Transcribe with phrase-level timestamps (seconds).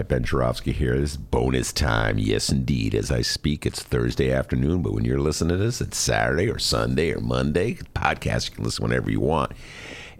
[0.00, 0.98] Right, Ben Joravsky here.
[0.98, 2.18] This is bonus time.
[2.18, 2.94] Yes, indeed.
[2.94, 6.58] As I speak, it's Thursday afternoon, but when you're listening to this, it's Saturday or
[6.58, 7.74] Sunday or Monday.
[7.94, 9.52] Podcast, you can listen whenever you want.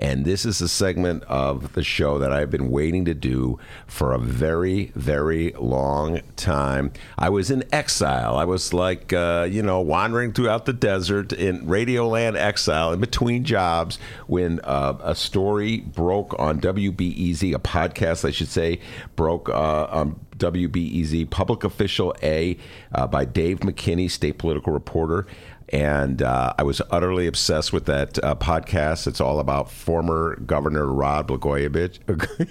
[0.01, 4.15] And this is a segment of the show that I've been waiting to do for
[4.15, 6.93] a very, very long time.
[7.19, 8.35] I was in exile.
[8.37, 13.45] I was like, uh, you know, wandering throughout the desert in Radioland exile in between
[13.45, 18.81] jobs when uh, a story broke on WBEZ, a podcast, I should say,
[19.17, 22.57] broke uh, on WBEZ Public Official A
[22.93, 25.27] uh, by Dave McKinney, state political reporter
[25.73, 29.07] and uh, I was utterly obsessed with that uh, podcast.
[29.07, 32.01] It's all about former Governor Rod Blagojevich.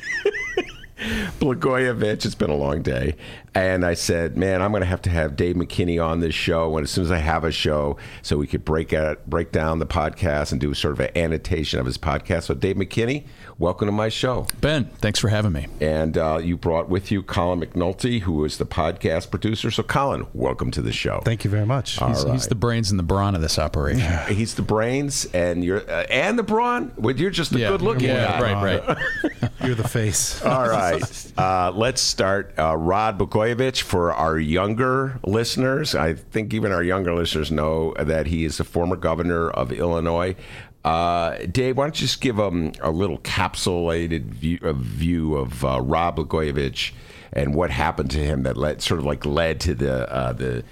[1.40, 2.26] Blagojevich.
[2.26, 3.16] It's been a long day,
[3.56, 6.70] and I said, "Man, I'm going to have to have Dave McKinney on this show
[6.70, 9.80] when as soon as I have a show, so we could break out, break down
[9.80, 13.26] the podcast and do sort of an annotation of his podcast." So, Dave McKinney,
[13.60, 14.86] welcome to my show, Ben.
[14.86, 15.68] Thanks for having me.
[15.82, 19.70] And uh, you brought with you Collin McNulty, who is the podcast producer.
[19.70, 21.22] So, Collin, welcome to the show.
[21.26, 22.00] Thank you very much.
[22.00, 22.34] He's, right.
[22.34, 24.18] he's the brains and the brawn of this operation.
[24.36, 26.94] he's the brains, and you're uh, and the brawn.
[26.96, 28.54] Well, you're just the yeah, good-looking yeah, guy.
[28.54, 29.52] Right, right.
[29.64, 30.42] you're the face.
[30.42, 31.04] All right.
[31.40, 32.54] Uh, let's start.
[32.58, 35.96] Uh, Rod Blagojevich for our younger listeners.
[35.96, 40.36] I think even our younger listeners know that he is the former governor of Illinois.
[40.84, 45.82] Uh, Dave, why don't you just give a little capsulated view, a view of uh,
[45.82, 46.94] Rod Blagojevich
[47.34, 50.64] and what happened to him that led, sort of like led to the uh, the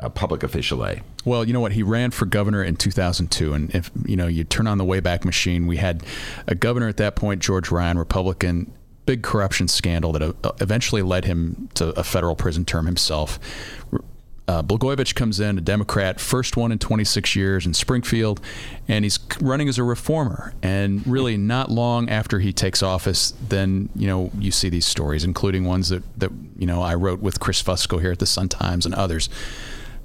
[0.00, 1.00] uh, public official A.
[1.24, 1.72] Well, you know what?
[1.72, 5.24] He ran for governor in 2002, and if you know you turn on the Wayback
[5.24, 6.02] Machine, we had
[6.46, 8.72] a governor at that point, George Ryan, Republican,
[9.06, 13.38] big corruption scandal that uh, eventually led him to a federal prison term himself.
[14.46, 18.42] Uh, Blagojevich comes in, a Democrat, first one in 26 years in Springfield,
[18.86, 20.52] and he's running as a reformer.
[20.62, 25.24] And really, not long after he takes office, then you know you see these stories,
[25.24, 28.50] including ones that that you know I wrote with Chris Fusco here at the Sun
[28.50, 29.30] Times and others,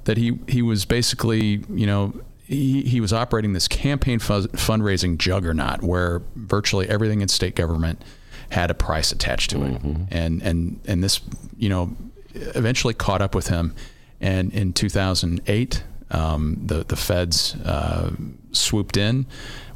[0.04, 2.14] that he he was basically you know
[2.46, 8.02] he, he was operating this campaign fuzz, fundraising juggernaut where virtually everything in state government
[8.48, 10.04] had a price attached to it, mm-hmm.
[10.10, 11.20] and and and this
[11.58, 11.94] you know
[12.34, 13.74] eventually caught up with him,
[14.20, 15.84] and in 2008.
[16.12, 18.10] Um, the the feds uh,
[18.50, 19.26] swooped in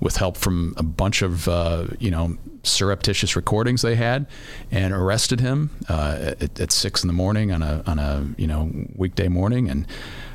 [0.01, 4.27] with help from a bunch of uh, you know surreptitious recordings they had,
[4.71, 8.49] and arrested him uh, at, at, six in the morning on a on a you
[8.49, 9.87] know weekday morning, and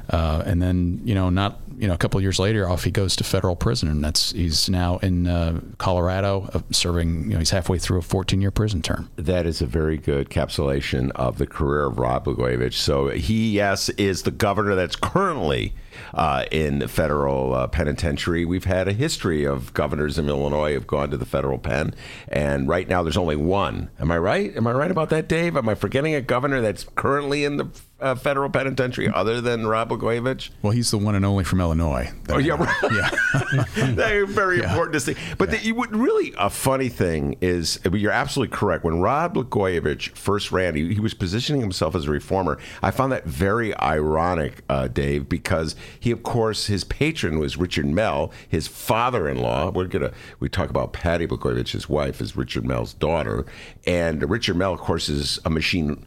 [0.10, 2.92] uh, and then you know not you know a couple of years later off he
[2.92, 7.40] goes to federal prison and that's he's now in uh, Colorado uh, serving you know
[7.40, 9.10] he's halfway through a 14 year prison term.
[9.16, 12.74] That is a very good capsulation of the career of Rod Blagojevich.
[12.74, 15.74] So he yes is the governor that's currently
[16.14, 18.46] uh, in federal uh, penitentiary.
[18.46, 21.94] We've had a history of governors in Illinois who've gone to the federal pen,
[22.28, 23.90] and right now there's only one.
[24.00, 24.56] Am I right?
[24.56, 25.58] Am I right about that, Dave?
[25.58, 27.70] Am I forgetting a governor that's currently in the
[28.02, 30.50] uh, federal penitentiary other than Rod Blagojevich?
[30.62, 32.12] Well, he's the one and only from Illinois.
[32.30, 32.76] Oh yeah, right.
[32.92, 34.26] yeah.
[34.26, 34.70] Very yeah.
[34.70, 35.16] important to see.
[35.38, 35.58] But yeah.
[35.58, 38.84] the, you really a funny thing is, you're absolutely correct.
[38.84, 42.58] When Rod Blagojevich first ran, he, he was positioning himself as a reformer.
[42.82, 47.86] I found that very ironic, uh, Dave, because he, of course, his patron was Richard
[47.86, 49.72] Mell, his father-in-law.
[49.72, 53.46] We're gonna we talk about Patty Blagojevich, his wife, is Richard Mell's daughter,
[53.86, 56.06] and Richard Mell, of course, is a machine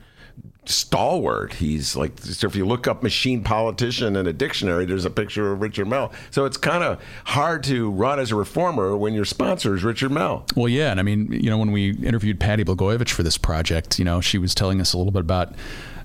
[0.65, 1.55] stalwart.
[1.55, 5.53] He's like, so if you look up machine politician in a dictionary, there's a picture
[5.53, 6.13] of Richard Mell.
[6.31, 10.13] So it's kind of hard to run as a reformer when your sponsor is Richard
[10.13, 10.47] Mell.
[10.55, 10.91] Well, yeah.
[10.91, 14.21] And I mean, you know, when we interviewed Patty Blagojevich for this project, you know,
[14.21, 15.55] she was telling us a little bit about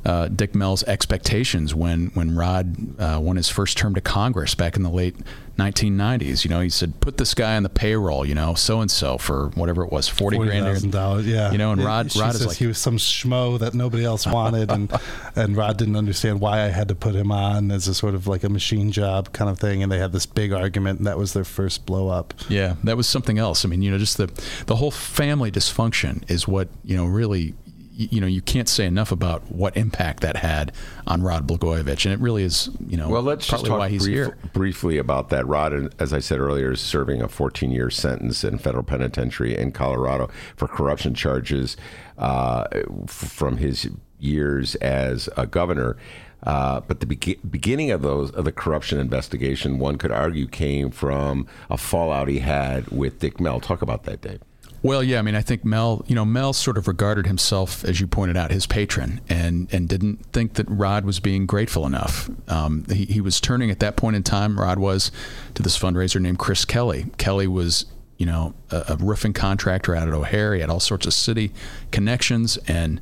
[0.07, 4.77] uh, Dick Mell's expectations when when Rod uh, won his first term to Congress back
[4.77, 5.17] in the late
[5.59, 6.45] 1990s.
[6.45, 9.17] You know, he said, "Put this guy on the payroll." You know, so and so
[9.17, 10.91] for whatever it was, forty, 40 grand.
[10.93, 11.27] dollars.
[11.27, 11.51] Yeah.
[11.51, 14.25] You know, and Rod, she Rod is like he was some schmo that nobody else
[14.25, 14.89] wanted, and
[15.35, 18.27] and Rod didn't understand why I had to put him on as a sort of
[18.27, 21.17] like a machine job kind of thing, and they had this big argument, and that
[21.17, 22.33] was their first blow up.
[22.47, 23.65] Yeah, that was something else.
[23.65, 24.27] I mean, you know, just the
[24.67, 27.55] the whole family dysfunction is what you know really
[27.97, 30.71] you know, you can't say enough about what impact that had
[31.07, 34.03] on Rod Blagojevich, and it really is, you know, well, let's just talk why he's
[34.03, 34.37] brief, here.
[34.53, 35.47] briefly about that.
[35.47, 40.29] Rod, as I said earlier, is serving a 14-year sentence in federal penitentiary in Colorado
[40.55, 41.75] for corruption charges
[42.19, 42.65] uh,
[43.03, 43.89] f- from his
[44.19, 45.97] years as a governor.
[46.43, 50.91] Uh, but the be- beginning of those of the corruption investigation, one could argue, came
[50.91, 53.59] from a fallout he had with Dick Mell.
[53.59, 54.41] Talk about that, Dave.
[54.87, 57.99] Well, yeah, I mean, I think Mell, you know, Mell sort of regarded himself, as
[57.99, 62.29] you pointed out, his patron, and and didn't think that Rod was being grateful enough.
[62.47, 64.57] Um, he, he was turning at that point in time.
[64.57, 65.11] Rod was
[65.55, 67.07] to this fundraiser named Chris Kelly.
[67.17, 67.83] Kelly was,
[68.15, 70.53] you know, a, a roofing contractor out at O'Hare.
[70.53, 71.51] He had all sorts of city
[71.91, 73.01] connections, and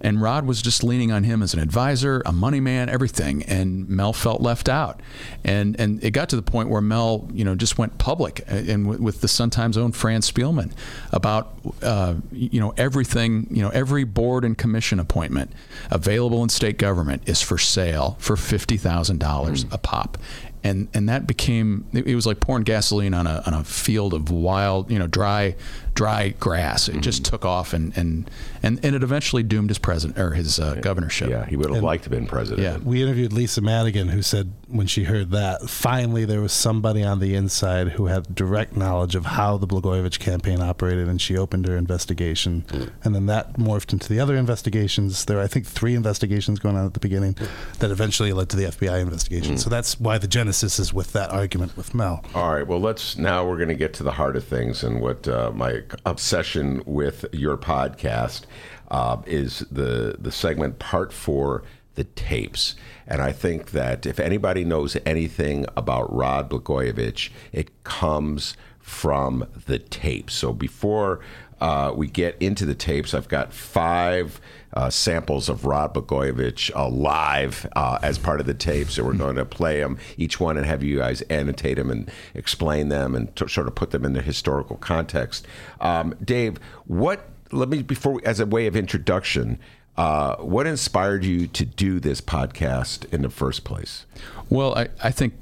[0.00, 3.42] and Rod was just leaning on him as an advisor, a money man, everything.
[3.44, 5.00] And Mell felt left out.
[5.44, 8.54] And and it got to the point where Mell, you know, just went public uh,
[8.54, 10.72] and with the Sun Times' own Fran Spielman
[11.12, 15.52] about, uh, you know, everything, you know, every board and commission appointment
[15.90, 20.18] available in state government is for sale for fifty thousand dollars a pop
[20.66, 24.30] and and that became it, was like pouring gasoline on a on a field of
[24.30, 25.54] wild you know dry
[25.96, 26.88] dry grass.
[26.88, 27.00] It mm-hmm.
[27.00, 28.30] just took off and, and
[28.62, 31.30] and and it eventually doomed his president or his uh, governorship.
[31.30, 32.62] Yeah, he would have and liked to have been president.
[32.62, 37.02] Yeah, we interviewed Lisa Madigan, who said when she heard that, finally there was somebody
[37.02, 41.36] on the inside who had direct knowledge of how the Blagojevich campaign operated, and she
[41.36, 42.90] opened her investigation, mm.
[43.02, 45.24] and then that morphed into the other investigations.
[45.24, 47.48] There, were, I think, three investigations going on at the beginning mm.
[47.78, 49.54] that eventually led to the FBI investigation.
[49.54, 49.58] Mm.
[49.58, 52.24] So that's why the genesis is with that argument with Mell.
[52.34, 52.66] All right.
[52.66, 55.50] Well, let's now we're going to get to the heart of things and what uh,
[55.54, 58.42] my obsession with your podcast
[58.90, 61.62] uh, is the the segment part four,
[61.94, 62.74] the tapes.
[63.06, 69.78] And I think that if anybody knows anything about Rod Blagojevich, it comes from the
[69.78, 70.34] tapes.
[70.34, 71.20] So before
[71.60, 74.40] uh, we get into the tapes, I've got five
[74.76, 78.90] uh, samples of Rod Blagojevich uh, live uh, as part of the tape.
[78.90, 82.10] So we're going to play them each one and have you guys annotate them and
[82.34, 85.46] explain them and t- sort of put them in the historical context.
[85.80, 87.30] Um, Dave, what?
[87.52, 89.58] Let me before as a way of introduction.
[89.96, 94.04] Uh, what inspired you to do this podcast in the first place?
[94.50, 95.32] Well, I, I think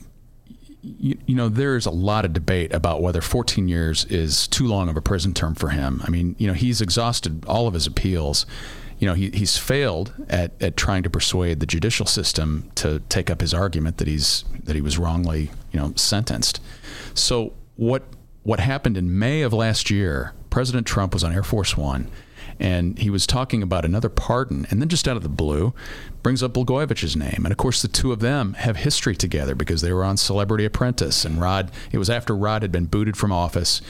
[0.81, 4.88] you, you, know, there's a lot of debate about whether 14 years is too long
[4.88, 6.02] of a prison term for him.
[6.04, 8.46] I mean, you know, he's exhausted all of his appeals
[9.04, 13.28] you know, he, he's failed at, at trying to persuade the judicial system to take
[13.28, 16.58] up his argument that he's that he was wrongly, you know, sentenced.
[17.12, 18.04] So what
[18.44, 20.32] what happened in May of last year?
[20.48, 22.10] President Trump was on Air Force One,
[22.58, 25.74] and he was talking about another pardon, and then just out of the blue,
[26.22, 29.82] brings up Blagojevich's name, and of course the two of them have history together because
[29.82, 31.70] they were on Celebrity Apprentice, and Rod.
[31.92, 33.82] It was after Rod had been booted from office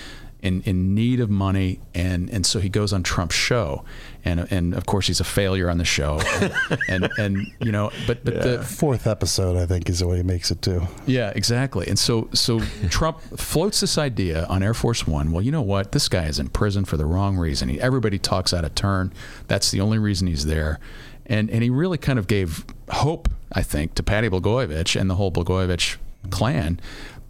[0.44, 3.82] in, in need of money, and, and so he goes on Trump's show,
[4.24, 6.52] and and of course he's a failure on the show, and
[6.88, 8.42] and, and you know, but but yeah.
[8.42, 10.82] the fourth episode I think is the way he makes it too.
[11.06, 11.88] Yeah, exactly.
[11.88, 12.60] And so so
[12.90, 15.32] Trump floats this idea on Air Force One.
[15.32, 15.92] Well, you know what?
[15.92, 17.70] This guy is in prison for the wrong reason.
[17.70, 19.14] He, everybody talks out of turn.
[19.48, 20.78] That's the only reason he's there.
[21.26, 25.14] And, and he really kind of gave hope, I think, to Patty Blagojevich and the
[25.14, 25.96] whole Blagojevich
[26.30, 26.80] clan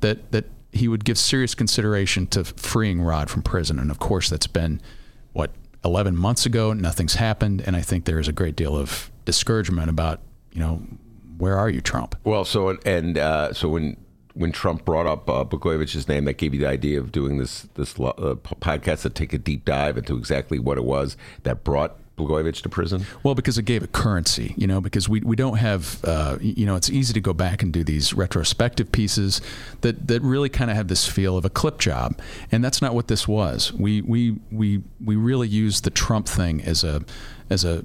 [0.01, 3.79] that that he would give serious consideration to freeing Rod from prison.
[3.79, 4.81] And of course, that's been
[5.33, 5.53] what
[5.85, 6.73] 11 months ago.
[6.73, 10.21] Nothing's happened, and I think there is a great deal of discouragement about
[10.53, 10.83] you know
[11.39, 12.17] where are you, Trump?
[12.25, 13.97] Well, so and uh, so when
[14.35, 15.45] when Trump brought up uh,
[16.09, 19.39] name, that gave you the idea of doing this this uh, podcast to take a
[19.39, 23.07] deep dive into exactly what it was that brought Blagojevich to prison?
[23.23, 26.65] Well, because it gave it currency, you know, because we, we don't have, uh, you
[26.65, 29.41] know, it's easy to go back and do these retrospective pieces
[29.81, 32.21] that, that really kind of have this feel of a clip job.
[32.53, 33.73] And that's not what this was.
[33.73, 37.05] We, we, we, we really used the Trump thing as a,
[37.51, 37.85] as a,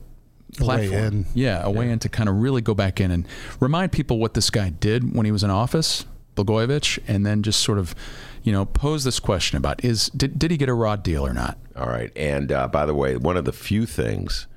[0.57, 1.25] platform.
[1.33, 1.79] Yeah, a yeah.
[1.79, 3.27] way in to kind of really go back in and
[3.59, 6.05] remind people what this guy did when he was in office,
[6.43, 7.96] Blagojevich, and then just sort of
[8.43, 11.34] you know, pose this question about is did, did he get a raw deal or
[11.34, 11.58] not?
[11.75, 12.12] All right.
[12.15, 14.48] And uh, by the way, one of the few things,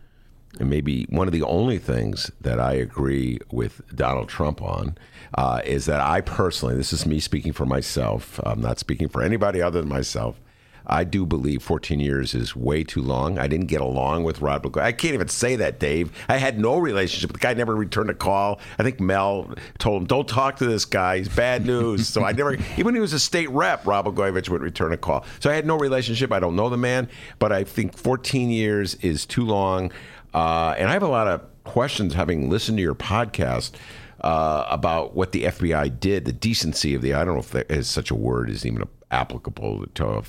[0.59, 4.97] and maybe one of the only things that I agree with Donald Trump on,
[5.35, 9.23] uh, is that I personally, this is me speaking for myself, I'm not speaking for
[9.23, 10.41] anybody other than myself.
[10.87, 13.39] I do believe 14 years is way too long.
[13.39, 14.83] I didn't get along with Rod Blagojevich.
[14.83, 16.11] I can't even say that, Dave.
[16.29, 17.33] I had no relationship.
[17.33, 18.61] The guy never returned a call.
[18.79, 21.19] I think Mell told him, "Don't talk to this guy.
[21.19, 24.49] He's bad news." so I never, even when he was a state rep, Rod Blagojevich
[24.49, 25.25] would return a call.
[25.41, 26.33] So I had no relationship.
[26.33, 27.09] I don't know the man,
[27.39, 29.93] but I think 14 years is too long.
[30.35, 33.73] Uh, and I have a lot of questions having listened to your podcast.
[34.21, 37.65] Uh, about what the FBI did, the decency of the, I don't know if there
[37.69, 40.23] is such a word is even applicable to a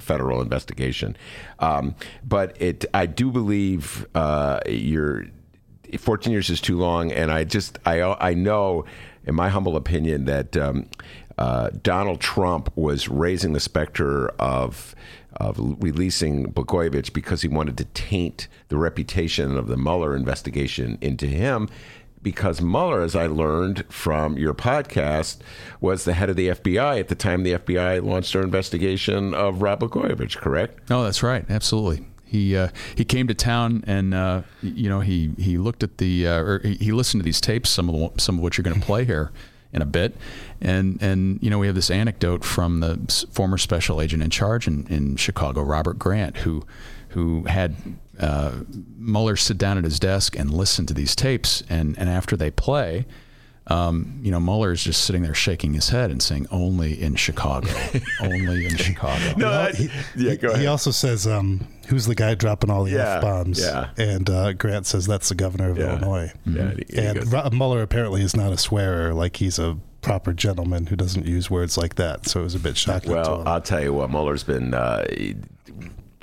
[0.00, 1.16] federal investigation.
[1.58, 5.26] Um, but it, I do believe uh, you're
[5.98, 8.84] 14 years is too long, and I just I I know,
[9.24, 10.86] in my humble opinion, that um,
[11.38, 14.94] uh, Donald Trump was raising the specter of
[15.36, 21.26] of releasing Blagojevich because he wanted to taint the reputation of the Mueller investigation into
[21.26, 21.68] him.
[22.26, 25.36] Because Mueller, as I learned from your podcast,
[25.80, 29.62] was the head of the FBI at the time the FBI launched their investigation of
[29.62, 30.90] Rod Blagojevich, correct?
[30.90, 31.44] Oh, that's right.
[31.48, 32.04] Absolutely.
[32.24, 36.26] He uh, he came to town and uh, you know he he looked at the
[36.26, 38.80] uh, or he listened to these tapes, some of the, some of which are going
[38.80, 39.30] to play here
[39.72, 40.16] in a bit,
[40.60, 44.66] and and you know we have this anecdote from the former special agent in charge
[44.66, 46.64] in, in Chicago, Robert Grant, who
[47.10, 47.74] who had
[48.18, 48.52] uh,
[48.98, 52.50] Mueller sit down at his desk and listen to these tapes, and and after they
[52.50, 53.06] play
[53.68, 57.16] um, you know, Mueller is just sitting there shaking his head and saying, "Only in
[57.16, 57.68] Chicago,
[58.20, 60.60] only in Chicago." no, that, he, yeah, go ahead.
[60.60, 63.88] He also says, um, "Who's the guy dropping all the Yeah, f bombs?" yeah.
[63.96, 65.90] and uh, Grant says that's the governor of Yeah.
[65.92, 66.32] Illinois.
[66.46, 69.76] Yeah, he- he and goes- Ro- Mueller apparently is not a swearer; like he's a
[70.00, 72.28] proper gentleman who doesn't use words like that.
[72.28, 73.10] So it was a bit shocking.
[73.10, 73.48] to Well, him.
[73.48, 74.74] I'll tell you what, Mueller's been.
[74.74, 75.04] Uh,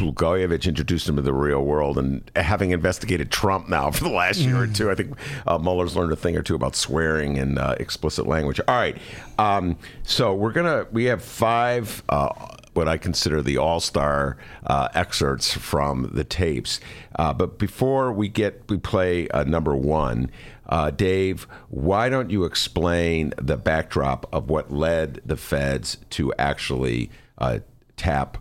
[0.03, 4.39] Blagojevich introduced him to the real world, and having investigated Trump now for the last
[4.39, 5.17] year or two, I think
[5.48, 8.60] uh, Mueller's learned a thing or two about swearing and uh, explicit language.
[8.67, 8.98] All right,
[9.38, 12.03] um, so we're gonna we have five.
[12.10, 12.29] Uh,
[12.74, 16.79] what I consider the all-star uh, excerpts from the tapes,
[17.17, 20.31] uh, but before we get we play uh, number one,
[20.67, 27.12] uh, Dave, why don't you explain the backdrop of what led the feds to actually
[27.38, 27.60] uh,
[27.95, 28.38] tap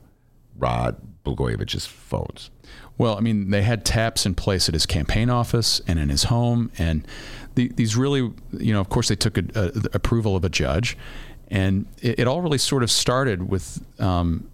[0.56, 2.50] Rod Blagojevich's phones?
[2.98, 6.24] Well, I mean, they had taps in place at his campaign office and in his
[6.24, 7.06] home, and
[7.54, 10.48] the, these really, you know, of course, they took a, a, the approval of a
[10.48, 10.96] judge,
[11.48, 14.48] and it, it all really sort of started with, um,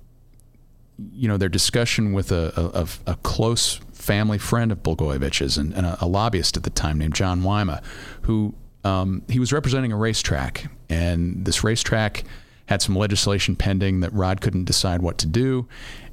[1.13, 5.99] you know, their discussion with a, a, close family friend of Blagojevich's and, and a,
[6.01, 7.83] a lobbyist at the time named John Wyma,
[8.23, 12.25] who um, he was representing a racetrack, and this racetrack
[12.69, 15.67] had some legislation pending that Rod couldn't decide what to do,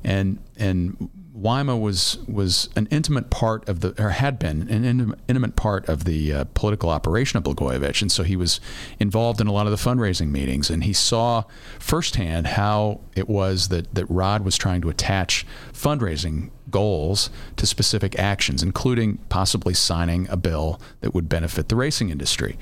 [0.04, 5.58] and and Wyma was was an intimate part of the or had been an intimate,
[5.58, 8.62] part of the uh, political operation of Blagojevich, and so he was
[9.00, 11.44] involved in a lot of the fundraising meetings, and he saw
[11.78, 18.18] firsthand how it was that that Rod was trying to attach fundraising goals to specific
[18.18, 22.58] actions, including possibly signing a bill that would benefit the racing industry,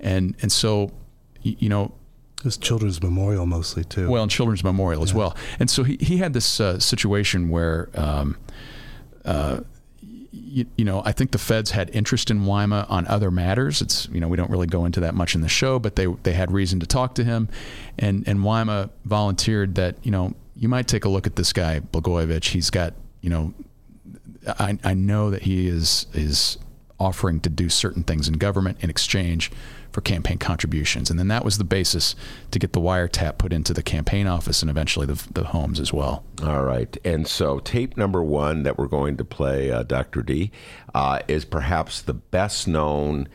[0.00, 0.92] and and so
[1.40, 1.94] you know
[2.38, 4.08] it was Children's Memorial mostly too.
[4.08, 5.36] well, and Children's Memorial as well.
[5.58, 8.36] And so he, he had this uh, situation where, um,
[9.24, 9.60] uh,
[10.30, 13.82] you, you know, I think the feds had interest in Wyma on other matters.
[13.82, 16.06] It's, you know, we don't really go into that much in the show, but they,
[16.06, 17.48] they had reason to talk to him.
[17.98, 21.80] And, and Wyma volunteered that, you know, you might take a look at this guy,
[21.80, 22.50] Blagojevich.
[22.50, 23.52] He's got, you know,
[24.46, 26.56] I, I know that he is, is
[27.00, 29.50] offering to do certain things in government in exchange
[29.98, 31.10] for campaign contributions.
[31.10, 32.14] And then that was the basis
[32.52, 35.92] to get the wiretap put into the campaign office and eventually the, the homes as
[35.92, 36.22] well.
[36.44, 36.96] All right.
[37.04, 40.22] And so, tape number one that we're going to play, uh, Dr.
[40.22, 40.52] D,
[40.94, 43.28] uh, is perhaps the best known.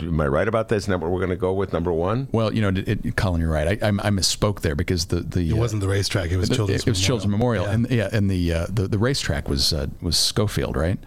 [0.00, 0.84] Am I right about this?
[0.84, 2.28] Is that we're going to go with number one?
[2.30, 3.82] Well, you know, it, it, Collin, you're right.
[3.82, 6.54] I, I, I misspoke there because the the it wasn't the racetrack; it was the,
[6.54, 7.18] Children's it was Memorial.
[7.20, 7.72] Children's Memorial, Yeah.
[7.72, 10.98] and yeah, and the uh, the the racetrack was uh, was Schofield, right?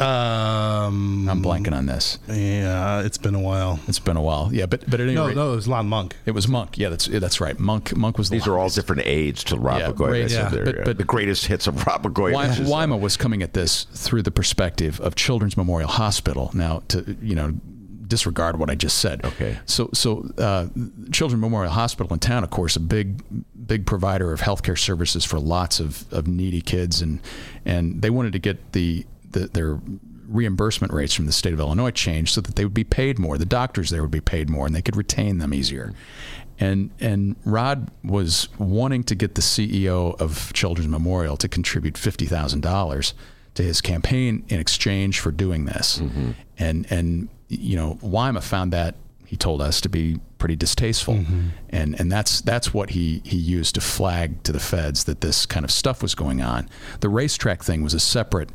[0.00, 2.18] Um, I'm blanking on this.
[2.28, 3.78] Yeah, it's been a while.
[3.86, 4.50] It's been a while.
[4.52, 6.16] Yeah, but but at any No, rate, no, it was Lon Monk.
[6.26, 6.78] it was Monk.
[6.78, 7.58] Yeah, that's that's right.
[7.58, 8.76] Monk Monk was the These are all longest.
[8.76, 10.10] different aids to Rob Yeah, Blagojevich.
[10.22, 10.50] right, So yeah.
[10.64, 12.60] But- uh, but- the greatest hits of Rob Wy- Blagojevich.
[12.60, 16.50] is- Wyma was coming at this through the perspective of Children's Memorial Hospital.
[16.54, 17.52] Now, to you know,
[18.06, 19.24] disregard what I just said.
[19.24, 19.58] Okay.
[19.66, 20.66] So, so uh,
[21.12, 23.22] Children's Memorial Hospital in town, of course, a big,
[23.66, 27.20] big provider of healthcare services for lots of, of needy kids, and
[27.64, 29.80] and they wanted to get the, the their
[30.28, 33.36] reimbursement rates from the state of Illinois changed so that they would be paid more.
[33.36, 35.92] The doctors there would be paid more, and they could retain them easier.
[36.58, 42.26] And and Rod was wanting to get the CEO of Children's Memorial to contribute fifty
[42.26, 43.14] thousand dollars
[43.54, 45.98] to his campaign in exchange for doing this.
[45.98, 46.30] Mm-hmm.
[46.58, 48.94] And and you know, Wyma found that
[49.24, 51.48] he told us to be pretty distasteful, mm-hmm.
[51.68, 55.46] and and that's that's what he he used to flag to the feds that this
[55.46, 56.68] kind of stuff was going on.
[57.00, 58.50] The racetrack thing was a separate.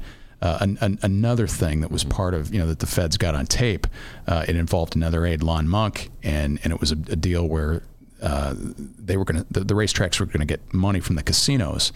[0.46, 3.34] Uh, an, an, another thing that was part of you know that the feds got
[3.34, 3.88] on tape,
[4.28, 7.82] uh, it involved another aide, Lon Monk, and and it was a, a deal where
[8.22, 11.24] uh, they were going to the, the racetracks were going to get money from the
[11.24, 11.92] casinos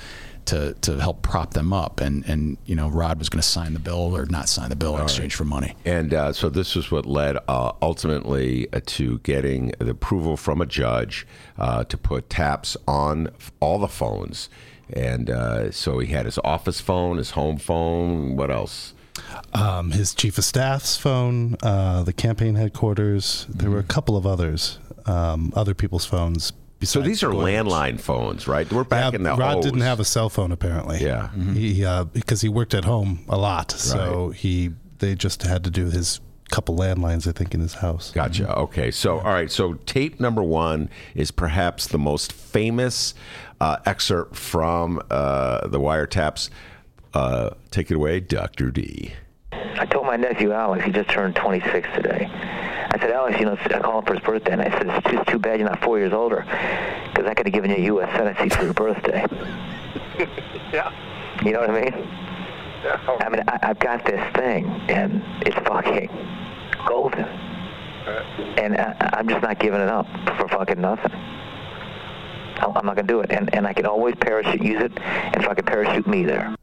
[0.46, 3.74] to to help prop them up, and and you know Rod was going to sign
[3.74, 5.75] the bill or not sign the bill in exchange for money.
[5.86, 10.60] And uh, so this is what led uh, ultimately uh, to getting the approval from
[10.60, 11.27] a judge
[11.60, 13.29] uh, to put taps on
[13.60, 14.50] all the phones.
[14.93, 18.36] And uh, so he had his office phone, his home phone.
[18.36, 18.93] What else?
[19.53, 23.46] Um, his chief of staff's phone, uh, the campaign headquarters.
[23.50, 26.53] There were a couple of others, um, other people's phones.
[26.81, 28.72] So these are landline phones, right?
[28.72, 29.65] We're back Yeah, in the Rod O's.
[29.65, 31.00] didn't have a cell phone apparently.
[31.03, 31.29] Yeah.
[31.53, 35.69] he uh, because he worked at home a lot, so he they just had to
[35.69, 38.12] do his couple landlines, I think, in his house.
[38.12, 38.51] Gotcha.
[38.55, 38.89] Okay.
[38.91, 39.51] So, all right.
[39.51, 43.13] So, tape number one is perhaps the most famous
[43.59, 46.49] uh, excerpt from uh, the wiretaps.
[47.13, 48.71] Uh, take it away, Dr.
[48.71, 49.13] D.
[49.51, 52.27] I told my nephew Alex, he just turned 26 today.
[52.91, 55.11] I said, Alex, you know, I called him for his birthday, and I said, it's
[55.11, 56.43] just too bad you're not four years older,
[57.07, 58.09] because I could have given you a U.S.
[58.15, 59.25] Senate seat for your birthday.
[60.73, 60.91] Yeah.
[61.43, 62.07] You know what I mean?
[62.83, 63.17] Yeah.
[63.21, 66.09] I mean, I, I've got this thing, and it's fucking
[66.85, 67.23] golden.
[68.57, 70.05] And I, I'm just not giving it up
[70.37, 71.11] for fucking nothing.
[72.59, 73.31] I'm I'm not going to do it.
[73.31, 76.55] And, and I can always parachute, use it, and fucking parachute me there.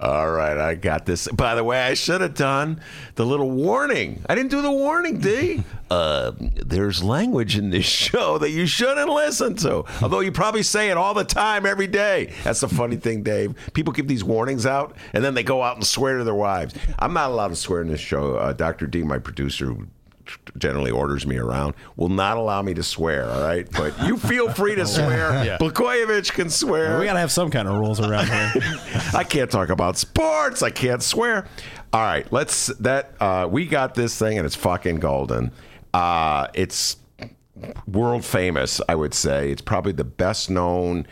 [0.00, 1.28] All right, I got this.
[1.28, 2.80] By the way, I should have done
[3.16, 4.24] the little warning.
[4.30, 5.62] I didn't do the warning, D.
[5.90, 9.84] Uh, there's language in this show that you shouldn't listen to.
[10.00, 12.32] Although you probably say it all the time, every day.
[12.44, 13.54] That's the funny thing, Dave.
[13.74, 16.74] People give these warnings out, and then they go out and swear to their wives.
[16.98, 18.36] I'm not allowed to swear in this show.
[18.36, 18.86] Uh, Dr.
[18.86, 19.76] D, my producer,
[20.58, 23.30] generally orders me around, will not allow me to swear.
[23.30, 25.44] All right, but you feel free to swear.
[25.44, 25.58] Yeah.
[25.58, 26.98] Blagojevich can swear.
[26.98, 28.52] We gotta have some kind of rules around here.
[29.14, 30.62] I can't talk about sports.
[30.62, 31.46] I can't swear.
[31.92, 35.50] All right, let's that uh, we got this thing and it's fucking golden.
[35.92, 36.96] Uh, it's
[37.86, 39.50] world famous, I would say.
[39.50, 41.06] It's probably the best known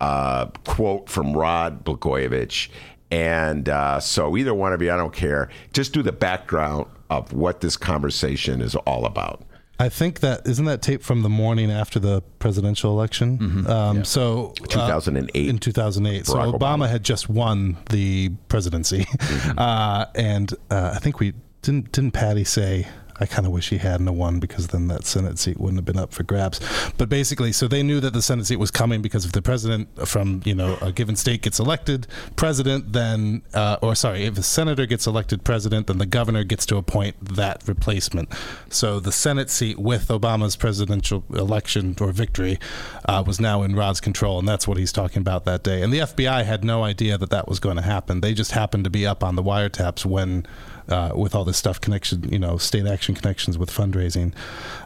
[0.00, 2.68] uh, quote from Rod Blagojevich.
[3.10, 5.50] And uh, so, either one of you, I don't care.
[5.72, 6.86] Just do the background
[7.18, 9.42] of what this conversation is all about.
[9.78, 13.66] I think that isn't that tape from the morning after the presidential election.
[13.68, 15.48] Um, So uh, 2008.
[15.48, 16.26] in 2008.
[16.26, 16.88] so Obama, Obama.
[16.88, 19.04] had just won the presidency,
[19.58, 22.86] uh, and uh, I think we didn't didn't Patty say.
[23.16, 25.98] I kind of wish he hadn't won because then that Senate seat wouldn't have been
[25.98, 26.60] up for grabs.
[26.98, 29.88] But basically, so they knew that the Senate seat was coming because if the president
[30.06, 32.06] from you know a given state gets elected
[32.36, 36.66] president, then uh, or sorry, if a senator gets elected president, then the governor gets
[36.66, 38.28] to appoint that replacement.
[38.68, 42.58] So the Senate seat with Obama's presidential election or victory
[43.04, 45.82] uh, was now in Rod's control, and that's what he's talking about that day.
[45.82, 48.20] And the FBI had no idea that that was going to happen.
[48.20, 50.46] They just happened to be up on the wiretaps when.
[50.86, 54.34] Uh, with all this stuff connection, you know, state action connections with fundraising,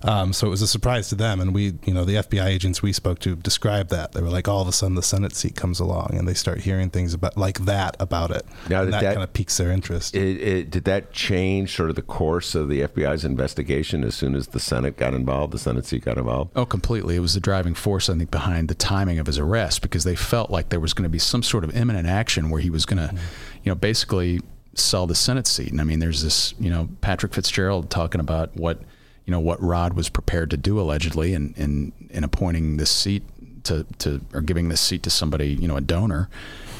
[0.04, 1.40] um, so it was a surprise to them.
[1.40, 4.46] And we, you know, the FBI agents we spoke to described that they were like,
[4.46, 7.36] all of a sudden the Senate seat comes along, and they start hearing things about
[7.36, 8.46] like that about it.
[8.68, 10.14] Now, and that, that- kind of piques their interest.
[10.14, 14.34] It, it, did that change sort of the course of the FBI's investigation as soon
[14.34, 16.52] as the Senate got involved, the Senate seat got involved?
[16.56, 17.16] Oh, completely.
[17.16, 20.14] It was the driving force, I think, behind the timing of his arrest because they
[20.16, 22.86] felt like there was going to be some sort of imminent action where he was
[22.86, 24.40] going to, you know, basically
[24.78, 25.70] sell the Senate seat.
[25.70, 28.80] And I mean, there's this, you know, Patrick Fitzgerald talking about what,
[29.24, 33.22] you know, what Rod was prepared to do allegedly in in, in appointing this seat
[33.64, 36.28] to, to or giving this seat to somebody, you know, a donor.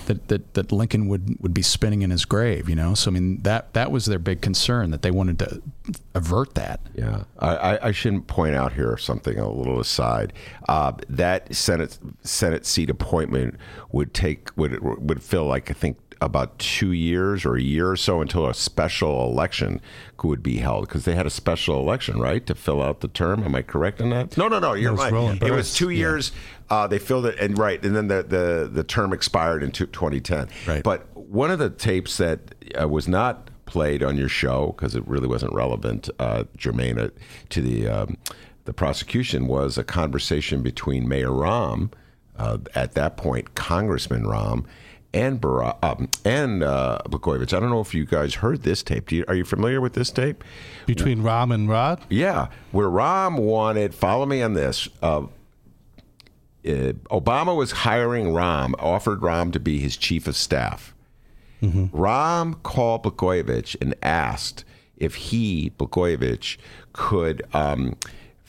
[0.07, 2.95] That, that, that Lincoln would, would be spinning in his grave, you know.
[2.95, 5.61] So I mean that that was their big concern that they wanted to
[6.15, 6.81] avert that.
[6.95, 10.33] Yeah, I, I, shouldn't point out here something a little aside.
[10.67, 13.57] Uh, that Senate Senate seat appointment
[13.93, 17.97] would take would would fill like I think about two years or a year or
[17.97, 19.81] so until a special election
[20.25, 23.45] would be held because they had a special election right to fill out the term.
[23.45, 24.37] Am I correct in that?
[24.37, 24.73] No, no, no.
[24.73, 25.13] You're right.
[25.13, 25.99] Roland It was Burris, two yeah.
[25.99, 26.33] years.
[26.71, 30.49] Uh, they filled it and right, and then the the, the term expired in 2010.
[30.67, 30.83] Right.
[30.83, 32.41] But one of the tapes that
[32.81, 37.11] uh, was not played on your show because it really wasn't relevant, uh, germane uh,
[37.51, 38.17] to the um,
[38.65, 41.93] the prosecution was a conversation between Mayor Rahm,
[42.39, 44.65] uh, at that point Congressman Rahm,
[45.19, 47.53] and Bara- um, and uh, Blagojevich.
[47.53, 49.09] I don't know if you guys heard this tape.
[49.09, 50.45] Do you, are you familiar with this tape?
[50.87, 53.95] Between Rahm and Rod, Yeah, where Rahm wanted.
[53.95, 54.89] Follow me on this.
[55.03, 55.23] Uh,
[56.65, 60.95] Obama was hiring Rahm, offered Rahm to be his chief of staff.
[61.63, 64.65] Rahm called Blagojevich and asked
[64.97, 66.57] if he, Blagojevich,
[66.93, 67.97] could um,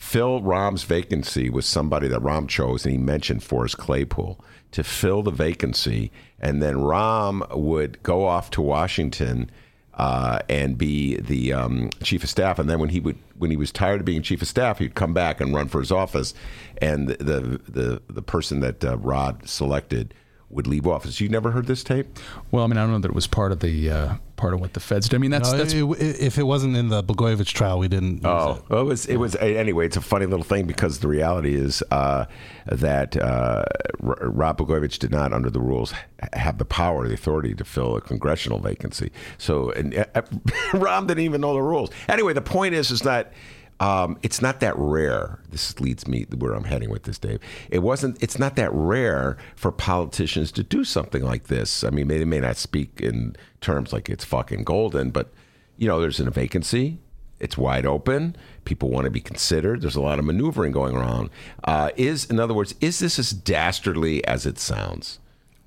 [0.00, 5.22] fill Rahm's vacancy with somebody that Rahm chose, and he mentioned Forrest Claypool to fill
[5.22, 6.10] the vacancy,
[6.40, 9.50] and then Rahm would go off to Washington
[9.94, 12.58] uh, and be the um, chief of staff.
[12.58, 14.94] And then when he would, when he was tired of being chief of staff, he'd
[14.94, 16.32] come back and run for his office.
[16.78, 20.14] And the the the, the person that uh, Rod selected
[20.50, 21.20] would leave office.
[21.20, 22.18] You never heard this tape?
[22.50, 24.60] Well, I mean, I don't know that it was part of the uh, part of
[24.60, 25.16] what the feds did.
[25.16, 27.86] I mean, that's No, that's it- it- if it wasn't in the Blagojevich trial, we
[27.88, 28.14] didn't.
[28.16, 28.62] use Oh, it.
[28.68, 29.06] well, it was.
[29.06, 29.86] It was anyway.
[29.86, 32.24] It's a funny little thing because the reality is uh,
[32.66, 33.64] that uh,
[34.02, 35.94] R- Rob Blagojevich did not, under the rules,
[36.32, 39.12] have the power, the authority to fill a congressional vacancy.
[39.38, 40.22] So, and uh,
[40.74, 41.90] Rob didn't even know the rules.
[42.08, 43.32] Anyway, the point is, is that.
[43.80, 45.40] Um, it's not that rare.
[45.48, 47.40] This leads me where I'm heading with this, Dave.
[47.70, 48.22] It wasn't.
[48.22, 51.82] It's not that rare for politicians to do something like this.
[51.82, 55.32] I mean, they may not speak in terms like it's fucking golden, but
[55.78, 56.98] you know, there's a vacancy.
[57.40, 58.36] It's wide open.
[58.66, 59.80] People want to be considered.
[59.80, 61.30] There's a lot of maneuvering going around.
[61.64, 65.20] Uh, is, in other words, is this as dastardly as it sounds?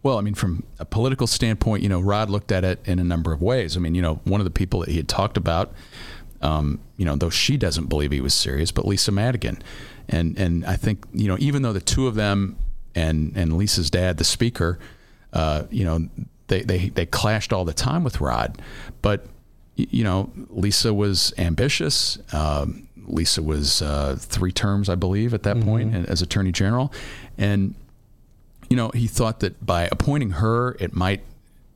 [0.04, 3.04] Well, I mean, from a political standpoint, you know, Rod looked at it in a
[3.04, 3.76] number of ways.
[3.76, 5.73] I mean, you know, one of the people that he had talked about,
[6.44, 9.64] um, you know, though she doesn't believe he was serious, but Lisa Madigan,
[10.10, 12.58] and and I think you know, even though the two of them
[12.94, 14.78] and and Lisa's dad, the speaker,
[15.32, 16.10] uh, you know,
[16.48, 18.62] they they they clashed all the time with Rod,
[19.02, 19.26] but
[19.76, 22.20] you know, Lisa was ambitious.
[22.34, 26.92] Um, Lisa was uh, three terms, I believe, at that point as Attorney General,
[27.38, 27.74] and
[28.70, 31.22] you know, he thought that by appointing her, it might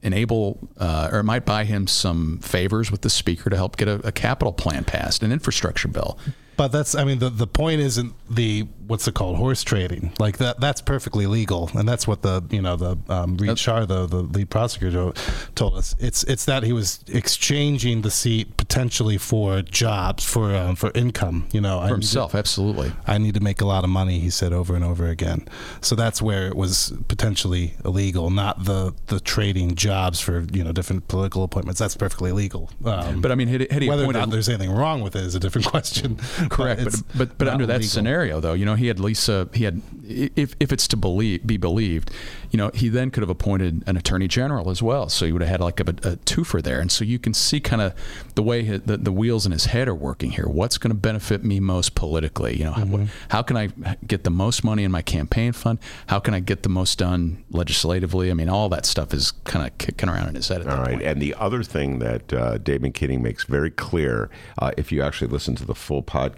[0.08, 3.88] enable uh, or it might buy him some favors with the speaker to help get
[3.88, 6.18] a, a capital plan passed, an infrastructure bill.
[6.58, 10.14] But that's, I mean, the, the point isn't the what's it called, horse trading.
[10.18, 13.88] Like that, that's perfectly legal, and that's what the you know the um, Reid Schar,
[13.88, 15.12] the the lead prosecutor,
[15.56, 15.96] told us.
[16.00, 21.48] It's it's that he was exchanging the seat potentially for jobs, for um, for income.
[21.52, 22.92] You know, For himself, absolutely.
[23.06, 25.48] I need to make a lot of money, he said over and over again.
[25.82, 30.72] So that's where it was potentially illegal, not the the trading jobs for you know
[30.72, 31.80] different political appointments.
[31.80, 32.70] That's perfectly legal.
[32.86, 35.24] Um, But I mean, had, had he whether or not there's anything wrong with it
[35.24, 36.18] is a different question.
[36.50, 37.90] Correct, but but but under that illegal.
[37.90, 39.48] scenario, though, you know, he had Lisa.
[39.54, 42.12] He had, if if it's to believe be believed,
[42.52, 45.10] you know, he then could have appointed an attorney general as well.
[45.10, 47.60] So he would have had like a, a twofer there, and so you can see
[47.60, 47.94] kind of
[48.36, 50.48] the way the, the wheels in his head are working here.
[50.48, 52.58] What's going to benefit me most politically?
[52.58, 53.06] You know, Mm-hmm.
[53.30, 53.68] how, how can I
[54.06, 55.80] get the most money in my campaign fund?
[56.08, 58.32] How can I get the most done legislatively?
[58.32, 60.62] I mean, all that stuff is kind of kicking around in his head.
[60.62, 60.90] At All right.
[60.92, 61.02] point.
[61.04, 64.30] And the other thing that uh, David McKinney makes very clear,
[64.60, 66.37] uh, if you actually listen to the full podcast,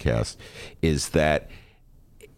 [0.82, 1.50] is that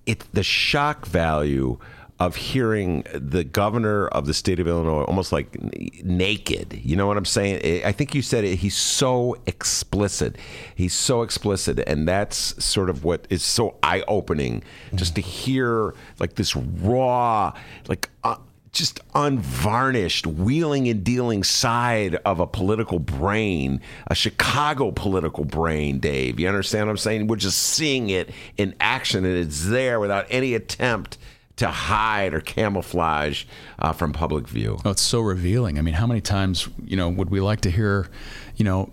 [0.06, 1.78] it the shock value
[2.20, 5.58] of hearing the governor of the state of Illinois almost like
[6.04, 6.80] naked.
[6.84, 7.62] You know what I'm saying?
[7.64, 8.58] I- I think you said it.
[8.58, 10.36] He's so explicit.
[10.76, 14.62] He's so explicit, and that's sort of what is so eye opening,
[14.94, 17.54] just to hear like this raw,
[17.88, 18.10] like.
[18.24, 18.36] Uh,
[18.72, 26.40] just unvarnished wheeling and dealing side of a political brain, a Chicago political brain, Dave.
[26.40, 27.28] You understand what I'm saying?
[27.28, 31.18] We're just seeing it in action and it's there without any attempt
[31.58, 33.44] to hide or camouflage
[33.78, 34.80] uh, from public view.
[34.86, 35.78] Oh, it's so revealing.
[35.78, 38.08] I mean, how many times you know would we like to hear,
[38.56, 38.92] you know,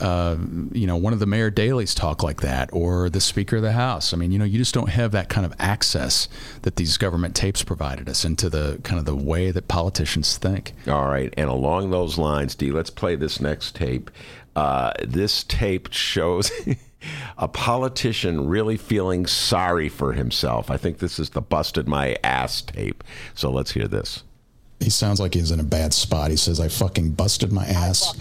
[0.00, 0.36] uh,
[0.72, 3.72] you know, one of the mayor Daleys talk like that, or the Speaker of the
[3.72, 4.12] House?
[4.12, 6.28] I mean, you know, you just don't have that kind of access
[6.62, 10.74] that these government tapes provided us into the kind of the way that politicians think.
[10.86, 14.10] All right, and along those lines, D, let's play this next tape.
[14.54, 16.52] Uh, this tape shows
[17.38, 20.70] a politician really feeling sorry for himself.
[20.70, 23.02] I think this is the busted my ass tape.
[23.34, 24.22] So let's hear this.
[24.80, 26.30] He sounds like he's in a bad spot.
[26.30, 28.12] He says, I fucking busted my ass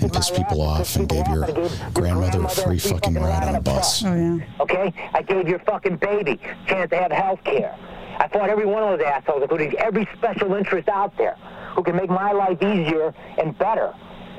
[0.00, 1.46] and pissed people off and gave your
[1.92, 4.04] grandmother a free fucking ride on a bus.
[4.04, 4.38] Oh, yeah.
[4.60, 4.92] Okay?
[5.14, 7.76] I gave your fucking baby a chance to have health care.
[8.18, 11.34] I fought every one of those assholes, including every special interest out there,
[11.74, 13.92] who can make my life easier and better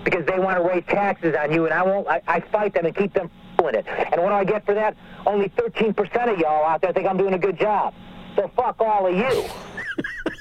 [0.06, 2.08] because they want to raise taxes on you, and I won't.
[2.08, 3.86] I, I fight them and keep them doing it.
[3.88, 4.96] And what do I get for that?
[5.26, 7.94] Only 13% of y'all out there think I'm doing a good job.
[8.36, 9.46] So fuck all of you.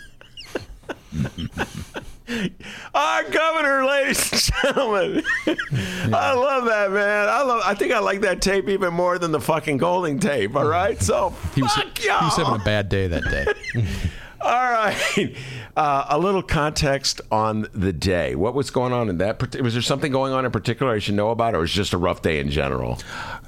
[2.95, 5.23] Our governor, ladies and gentlemen.
[6.15, 7.29] I love that, man.
[7.29, 7.63] I love.
[7.65, 10.55] I think I like that tape even more than the fucking Golding tape.
[10.57, 12.25] All right, so He was fuck he y'all.
[12.25, 13.47] was having a bad day that day.
[14.43, 15.37] All right,
[15.77, 18.35] uh, a little context on the day.
[18.35, 19.41] What was going on in that?
[19.63, 21.93] Was there something going on in particular I should know about, or was it just
[21.93, 22.99] a rough day in general?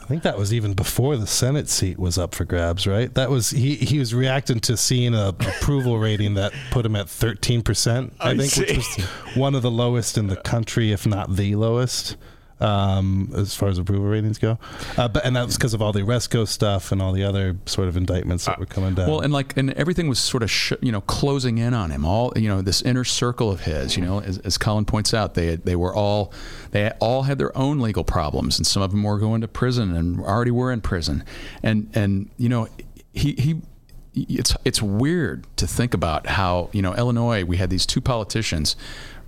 [0.00, 3.12] I think that was even before the Senate seat was up for grabs, right?
[3.14, 3.74] That was he.
[3.74, 8.12] He was reacting to seeing a approval rating that put him at thirteen percent.
[8.20, 8.76] I, I think, which see.
[8.76, 12.16] was one of the lowest in the country, if not the lowest,
[12.64, 14.59] um, as far as approval ratings go.
[14.96, 17.57] Uh, but and that was because of all the Rezko stuff and all the other
[17.66, 19.09] sort of indictments that were coming down.
[19.09, 22.05] Well, and like, and everything was sort of, sh- you know, closing in on him.
[22.07, 23.96] All, you know, this inner circle of his.
[23.96, 26.33] You know, as, as Collin points out, they they were all,
[26.70, 29.94] they all had their own legal problems, and some of them were going to prison
[29.94, 31.22] and already were in prison,
[31.62, 32.66] and and you know,
[33.12, 33.61] he he
[34.14, 37.44] it's it's weird to think about how you know Illinois.
[37.44, 38.77] We had these two politicians.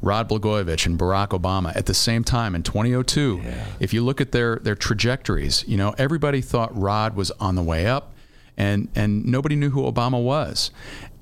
[0.02, 3.38] Rod Blagojevich and Barack Obama at the same time in 2002.
[3.80, 7.62] If you look at their their trajectories, you know everybody thought Rod was on the
[7.62, 8.12] way up,
[8.56, 10.70] and and nobody knew who Obama was,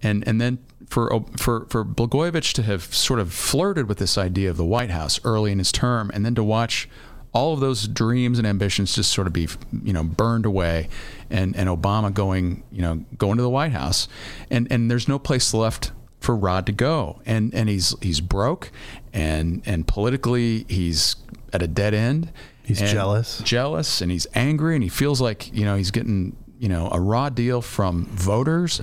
[0.02, 0.58] and and then
[0.88, 4.90] for for for Blagojevich to have sort of flirted with this idea of the White
[4.90, 6.88] House early in his term, and then to watch
[7.32, 9.48] all of those dreams and ambitions just sort of be
[9.82, 10.88] you know burned away,
[11.30, 14.08] and and Obama going you know going to the White House,
[14.50, 15.92] and and there's no place left
[16.24, 18.70] for Rod to go, and and he's he's broke,
[19.12, 21.16] and and politically he's
[21.52, 22.32] at a dead end.
[22.64, 23.40] He's jealous.
[23.44, 26.98] jealous, and he's angry, and he feels like you know he's getting you know a
[26.98, 28.80] raw deal from voters,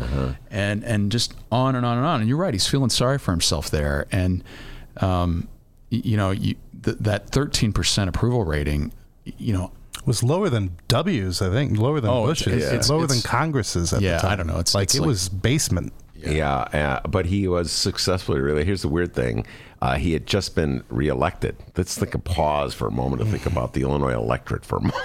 [0.51, 2.19] and and just on and on and on.
[2.21, 4.43] And you're right, he's feeling sorry for himself there, and
[4.97, 5.47] um,
[5.89, 8.91] you know you, th- that 13% approval rating,
[9.25, 9.71] you know.
[10.05, 13.93] was lower than W's, I think, lower than Oh, Bush's, it's- lower it's- than Congress's
[13.93, 14.31] at Yeah, the time.
[14.31, 14.59] I don't know.
[14.59, 15.91] It's- like it's it like- was basement.
[16.25, 16.55] Yeah,
[17.03, 18.39] uh, but he was successfully.
[18.39, 19.45] Really, here's the weird thing:
[19.81, 21.55] uh, he had just been reelected.
[21.75, 24.81] Let's think a pause for a moment to think about the Illinois electorate for a
[24.81, 24.95] moment.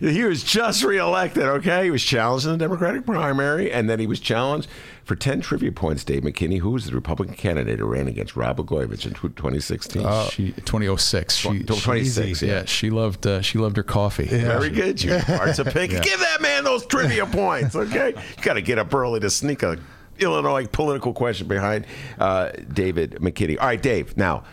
[0.00, 1.42] he was just reelected.
[1.42, 4.68] Okay, he was challenged in the Democratic primary, and then he was challenged
[5.04, 6.02] for ten trivia points.
[6.04, 10.02] Dave McKinney, who was the Republican candidate who ran against Rob Blagojevich in tw- 2016.
[10.30, 11.34] she 2006.
[11.36, 12.52] She, Tw- 26, she- yeah.
[12.52, 12.64] yeah.
[12.64, 14.24] she loved uh, she loved her coffee.
[14.26, 15.90] Very good, you parts of pick.
[15.90, 18.14] Give that man those trivia points, okay?
[18.36, 19.78] You got to get up early to sneak a
[20.18, 21.86] Illinois political question behind
[22.18, 23.58] uh, David McKinney.
[23.60, 24.16] All right, Dave.
[24.16, 24.44] Now,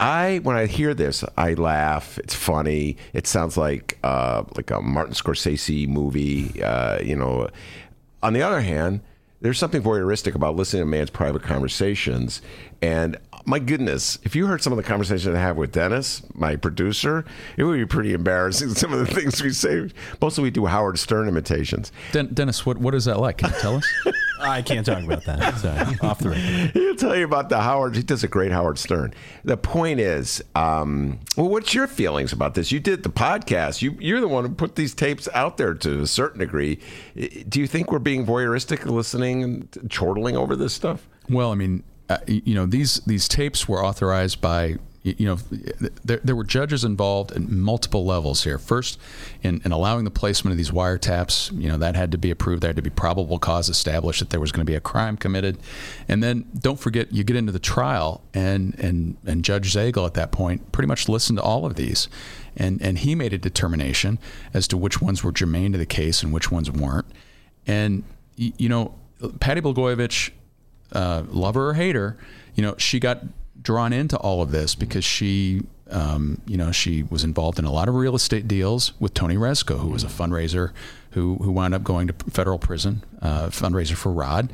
[0.00, 2.18] I when I hear this, I laugh.
[2.18, 2.96] It's funny.
[3.12, 6.62] It sounds like uh, like a Martin Scorsese movie.
[6.62, 7.48] Uh, you know.
[8.24, 9.00] On the other hand,
[9.42, 12.40] there's something voyeuristic about listening to a man's private conversations.
[12.80, 16.54] And my goodness, if you heard some of the conversations I have with Dennis, my
[16.54, 17.24] producer,
[17.56, 18.70] it would be pretty embarrassing.
[18.74, 19.90] Some of the things we say.
[20.20, 21.90] Mostly we do Howard Stern imitations.
[22.12, 23.38] Den- Dennis, what what is that like?
[23.38, 23.92] Can you tell us?
[24.42, 25.56] I can't talk about that.
[25.58, 26.70] So, off the record.
[26.72, 27.96] He'll tell you about the Howard.
[27.96, 29.14] He does a great Howard Stern.
[29.44, 32.72] The point is, um, well, what's your feelings about this?
[32.72, 33.82] You did the podcast.
[33.82, 36.78] You, you're the one who put these tapes out there to a certain degree.
[37.48, 41.08] Do you think we're being voyeuristic, listening and chortling over this stuff?
[41.28, 45.36] Well, I mean, uh, you know, these these tapes were authorized by y- you know,
[46.04, 48.56] there, there were judges involved at multiple levels here.
[48.56, 49.00] First,
[49.42, 52.62] in, in allowing the placement of these wiretaps, you know, that had to be approved.
[52.62, 55.16] There had to be probable cause established that there was going to be a crime
[55.16, 55.58] committed.
[56.06, 60.14] And then don't forget, you get into the trial, and and and Judge Zagel at
[60.14, 62.08] that point pretty much listened to all of these,
[62.56, 64.20] and and he made a determination
[64.54, 67.06] as to which ones were germane to the case and which ones weren't.
[67.66, 68.04] And
[68.36, 68.94] you know,
[69.40, 70.30] Patty Blagojevich
[70.92, 72.16] uh, lover or hater,
[72.54, 73.24] you know, she got
[73.62, 77.72] drawn into all of this because she, um, you know, she was involved in a
[77.72, 80.72] lot of real estate deals with Tony Rezko, who was a fundraiser
[81.12, 84.52] who who wound up going to federal prison, uh, fundraiser for Rod,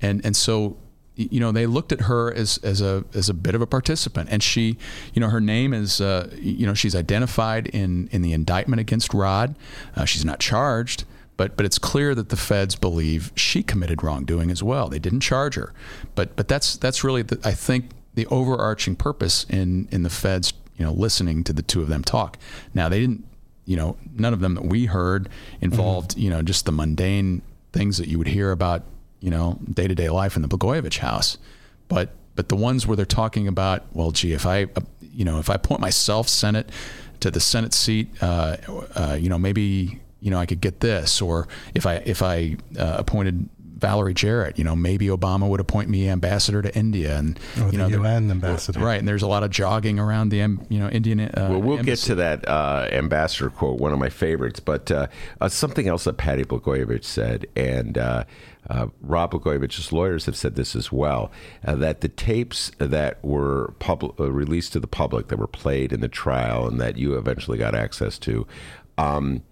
[0.00, 0.76] and and so.
[1.20, 4.28] You know, they looked at her as, as a as a bit of a participant,
[4.30, 4.76] and she,
[5.14, 9.12] you know, her name is, uh, you know, she's identified in in the indictment against
[9.12, 9.56] Rod.
[9.96, 11.02] Uh, she's not charged,
[11.36, 14.88] but but it's clear that the feds believe she committed wrongdoing as well.
[14.88, 15.72] They didn't charge her,
[16.14, 20.52] but but that's that's really the, I think the overarching purpose in in the feds
[20.76, 22.36] you know listening to the two of them talk.
[22.74, 23.24] Now they didn't
[23.64, 25.28] you know none of them that we heard
[25.60, 28.82] involved you know just the mundane things that you would hear about
[29.20, 31.38] you know day to day life in the Blagojevich house,
[31.86, 35.38] but but the ones where they're talking about well gee if I uh, you know
[35.38, 36.70] if I point myself Senate
[37.20, 38.56] to the Senate seat uh,
[38.96, 42.56] uh, you know maybe you know I could get this or if I if I
[42.76, 47.38] uh, appointed Valerie Jarrett, you know, maybe Obama would appoint me ambassador to India, and
[47.60, 48.80] Or you know, there- UN ambassador.
[48.80, 48.98] right?
[48.98, 50.38] And there's a lot of jogging around the,
[50.68, 51.20] you know, Indian.
[51.20, 54.60] Uh, Well, we'll get to that uh, ambassador quote, one of my favorites.
[54.60, 55.06] But uh,
[55.40, 58.24] uh, something else that Patty Blagojevich said, and uh,
[58.68, 61.30] uh, Rob Blagojevich's lawyers have said this as well,
[61.64, 65.92] uh, that the tapes that were pub- uh, released to the public, that were played
[65.92, 68.46] in the trial, and that you eventually got access to.
[68.98, 69.42] Um,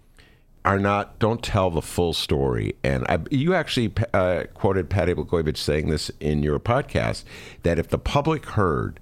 [0.67, 2.75] are not don't tell the full story.
[2.83, 7.25] And I, you actually uh, quoted Patty Blagojevich saying this in your podcast
[7.63, 8.99] that if the public heard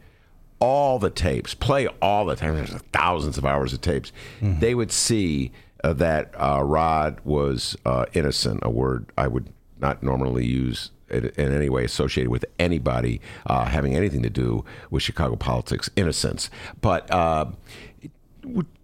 [0.60, 4.92] all the tapes, play all the time, there's thousands of hours of tapes, they would
[4.92, 9.48] see uh, that uh, Rod was uh, innocent, a word I would
[9.80, 14.64] not normally use in, in any way associated with anybody uh, having anything to do
[14.90, 16.50] with Chicago politics, innocence.
[16.80, 17.46] But uh,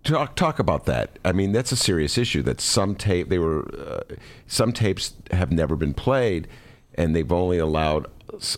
[0.04, 1.18] talk talk about that.
[1.24, 2.42] I mean, that's a serious issue.
[2.42, 4.14] That some tape they were uh,
[4.46, 6.48] some tapes have never been played,
[6.94, 8.06] and they've only allowed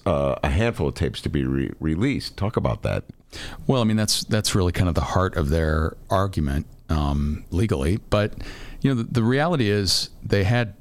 [0.07, 2.37] uh, a handful of tapes to be re- released.
[2.37, 3.05] Talk about that.
[3.67, 7.99] Well, I mean, that's that's really kind of the heart of their argument um, legally.
[8.11, 8.35] But
[8.81, 10.75] you know, the, the reality is they had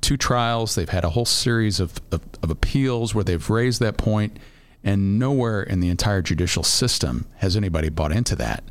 [0.00, 0.74] two trials.
[0.74, 4.38] They've had a whole series of, of, of appeals where they've raised that point,
[4.84, 8.62] and nowhere in the entire judicial system has anybody bought into that.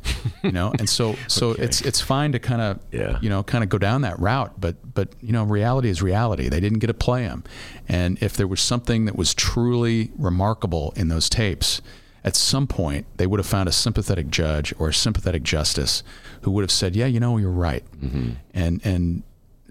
[0.42, 3.18] You know, and so so it's it's fine to kind of Yeah.
[3.20, 6.48] you know kind of go down that route, but but you know reality is reality.
[6.48, 7.44] They didn't get to play them,
[7.88, 11.80] and if there was something that was truly remarkable in those tapes.
[12.24, 16.02] At some point, they would have found a sympathetic judge or a sympathetic justice
[16.42, 18.30] who would have said, "Yeah, you know, you're right," mm-hmm.
[18.52, 19.22] and and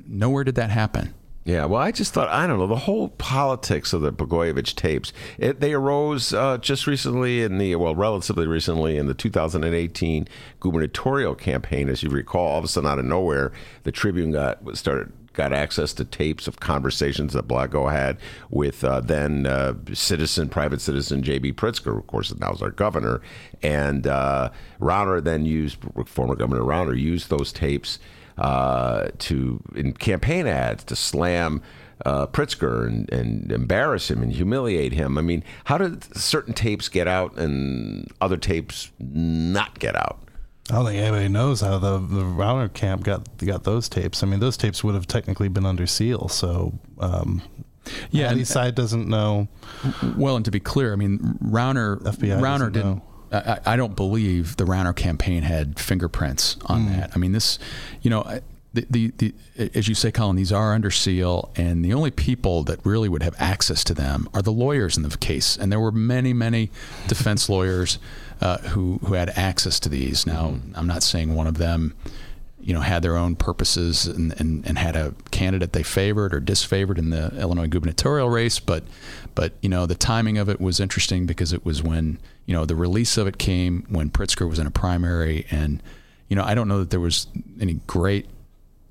[0.08, 1.14] nowhere did that happen.
[1.48, 5.14] Yeah, well, I just thought I don't know the whole politics of the Blagojevich tapes.
[5.38, 10.28] It, they arose uh, just recently in the well, relatively recently in the 2018
[10.60, 11.88] gubernatorial campaign.
[11.88, 15.54] As you recall, all of a sudden out of nowhere, the Tribune got started got
[15.54, 18.18] access to tapes of conversations that Blago had
[18.50, 21.54] with uh, then uh, citizen, private citizen J.B.
[21.54, 23.22] Pritzker, of course, now is our governor,
[23.64, 24.50] and uh,
[24.82, 28.00] Rauner then used former Governor Rauner used those tapes
[28.38, 31.62] uh, to in campaign ads to slam
[32.06, 35.18] uh, Pritzker and, and embarrass him and humiliate him.
[35.18, 40.20] I mean, how did certain tapes get out and other tapes not get out?
[40.70, 44.22] I don't think anybody knows how the the Rauner camp got got those tapes.
[44.22, 46.28] I mean, those tapes would have technically been under seal.
[46.28, 47.42] So, um,
[48.12, 49.48] Yeah, Patty's and- side doesn't know.
[50.18, 52.98] Well, and to be clear, I mean, Rauner, FBI Rauner didn't.
[52.98, 53.04] know.
[53.32, 57.12] I, I don't believe the Rauner campaign had fingerprints on that.
[57.16, 57.60] I mean, this,
[58.02, 58.40] you know,
[58.74, 59.34] the, the, the
[59.76, 63.24] as you say, Collin, these are under seal, and the only people that really would
[63.24, 65.58] have access to them are the lawyers in the case.
[65.58, 66.70] And there were many, many
[67.08, 67.98] defense lawyers
[68.40, 70.28] uh, who who had access to these.
[70.28, 71.96] Now, I'm not saying one of them
[72.68, 76.42] you know, had their own purposes and, and, and had a candidate they favored or
[76.42, 78.60] disfavored in the Illinois gubernatorial race.
[78.60, 78.84] But,
[79.36, 82.66] but you know, the timing of it was interesting because it was when you know
[82.66, 85.84] the release of it came when Pritzker was in a primary, and
[86.30, 87.28] you know, I don't know that there was
[87.62, 88.26] any great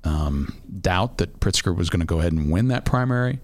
[0.05, 3.39] um, doubt that Pritzker was going to go ahead and win that primary,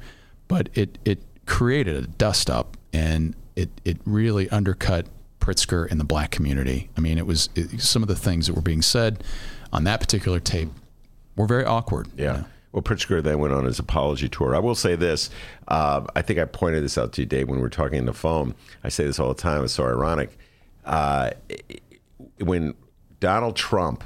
[0.48, 5.08] but it it created a dust up and it it really undercut
[5.42, 6.90] Pritzker in the black community.
[6.96, 9.24] I mean, it was it, some of the things that were being said
[9.74, 10.70] on that particular tape
[11.36, 12.08] were very awkward.
[12.18, 12.32] you Yeah.
[12.34, 12.46] know.
[12.74, 14.56] Well, Pritzker then went on his apology tour.
[14.56, 15.30] I will say this.
[15.68, 18.06] Uh, I think I pointed this out to you, Dave, when we were talking on
[18.06, 18.56] the phone.
[18.84, 19.64] I say this all the time.
[19.64, 20.38] It's so ironic.
[20.84, 21.32] Uh,
[22.40, 22.74] when
[23.20, 24.04] Donald Trump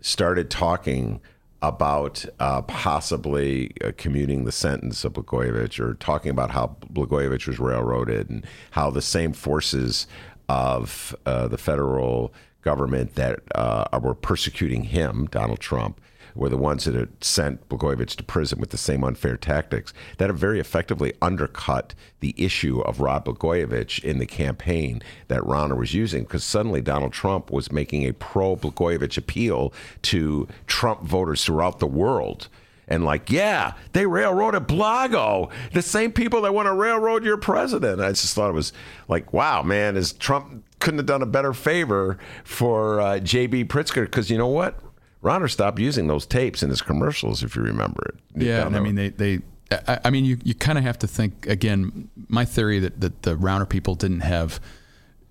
[0.00, 1.20] started talking
[1.60, 7.58] about uh, possibly uh, commuting the sentence of Blagojevich or talking about how Blagojevich was
[7.58, 10.06] railroaded and how the same forces
[10.48, 16.00] of uh, the federal government that uh, were persecuting him, Donald Trump,
[16.34, 20.28] were the ones that had sent Blagojevich to prison with the same unfair tactics that
[20.28, 25.94] have very effectively undercut the issue of Rod Blagojevich in the campaign that Rauner was
[25.94, 31.78] using because suddenly Donald Trump was making a pro Blagojevich appeal to Trump voters throughout
[31.78, 32.48] the world.
[32.88, 38.00] And like, yeah, they railroaded Blago, the same people that want to railroad your president.
[38.00, 38.72] I just thought it was
[39.08, 43.66] like, wow, man, is Trump couldn't have done a better favor for uh, J.B.
[43.66, 44.78] Pritzker because you know what?
[45.22, 48.42] Rauner stopped using those tapes in his commercials, if you remember it.
[48.42, 49.40] Yeah, I mean they they.
[49.70, 52.08] I, I mean, you, you kind of have to think again.
[52.28, 54.60] My theory that, that the Rauner people didn't have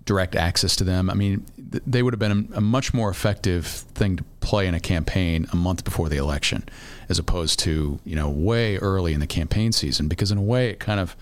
[0.04, 1.08] direct access to them.
[1.10, 4.66] I mean, th- they would have been a, a much more effective thing to play
[4.66, 6.68] in a campaign a month before the election,
[7.08, 10.08] as opposed to you know way early in the campaign season.
[10.08, 11.16] Because in a way, it kind of,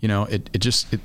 [0.00, 1.00] you know, it, it just it,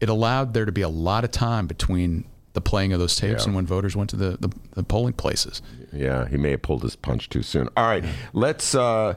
[0.00, 2.24] it allowed there to be a lot of time between
[2.58, 3.46] the playing of those tapes Yeah.
[3.46, 5.62] and when voters went to the, the, the polling places.
[5.92, 7.68] Yeah, he may have pulled his punch too soon.
[7.76, 9.14] All right, let's uh,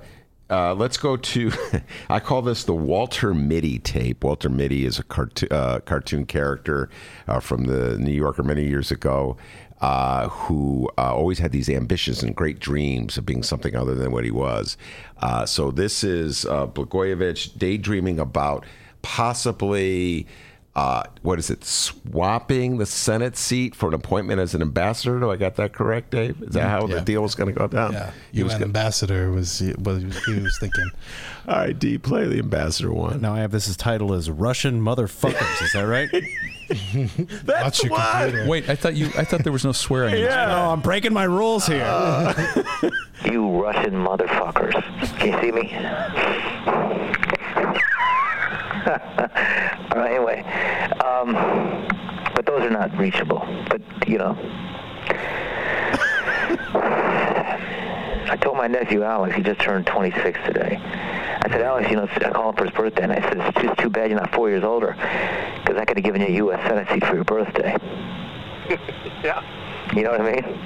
[0.50, 1.52] uh, let's go to.
[2.10, 4.24] I call this the Walter Mitty tape.
[4.24, 6.90] Walter Mitty is a cartoon, uh, cartoon character
[7.28, 9.38] uh, from the New Yorker many years ago.
[9.82, 14.12] Uh, who uh, always had these ambitious and great dreams of being something other than
[14.12, 14.78] what he was.
[15.24, 18.64] Uh, so this is uh, Blagojevich daydreaming about
[19.02, 20.28] possibly
[20.76, 21.64] uh, what is it?
[21.66, 25.20] Swapping the Senate seat for an appointment as an ambassador.
[25.20, 26.42] Do I got that correct, Dave?
[26.42, 27.92] Is that how the deal was going to go down?
[27.94, 30.90] Yeah, He was gonna, ambassador was what he was, he was thinking.
[31.48, 33.20] all right, D, play the ambassador one.
[33.22, 35.62] Now I have this as title as Russian motherfuckers.
[35.62, 36.10] Is that right?
[37.46, 38.22] That's Watch your one.
[38.22, 38.48] computer.
[38.48, 40.16] Wait, I thought you I thought there was no swearing.
[40.16, 40.22] in.
[40.26, 40.46] Yeah.
[40.48, 41.84] No, I'm breaking my rules here.
[43.26, 44.72] You Russian motherfuckers.
[45.20, 47.11] Can you see me?
[49.94, 50.42] Right, anyway.
[51.04, 51.34] Um,
[52.34, 53.46] but those are not reachable.
[53.70, 54.38] But, you know.
[56.74, 60.80] I told my nephew Alex, he just turned 26 today.
[60.82, 63.62] I said, Alex, you know, I called him for his birthday, and I said, it's
[63.62, 64.94] just too bad you're not four years older,
[65.62, 66.62] because I could have given you a U.S.
[66.68, 67.76] Senate seat for your birthday.
[69.22, 69.44] Yeah.
[69.94, 70.60] You know what I mean?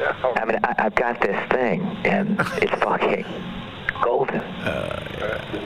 [0.00, 0.32] Yeah.
[0.36, 3.24] I mean, I, I've got this thing, and it's fucking
[4.02, 4.40] golden.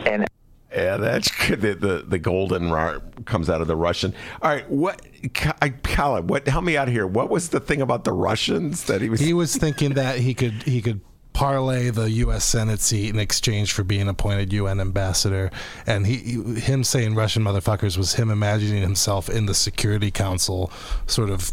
[0.06, 0.26] and
[0.72, 1.60] Yeah, that's good.
[1.60, 2.70] The, the the golden
[3.24, 4.14] comes out of the Russian.
[4.40, 5.02] All right, what,
[5.60, 6.26] I- Collin?
[6.28, 6.46] What?
[6.46, 7.06] Help me out here.
[7.06, 9.18] What was the thing about the Russians that he was?
[9.20, 11.00] He was thinking that he could he could
[11.32, 12.44] parlay the U.S.
[12.44, 15.50] Senate seat in exchange for being appointed UN ambassador,
[15.86, 20.70] and he him saying Russian motherfuckers was him imagining himself in the Security Council,
[21.06, 21.52] sort of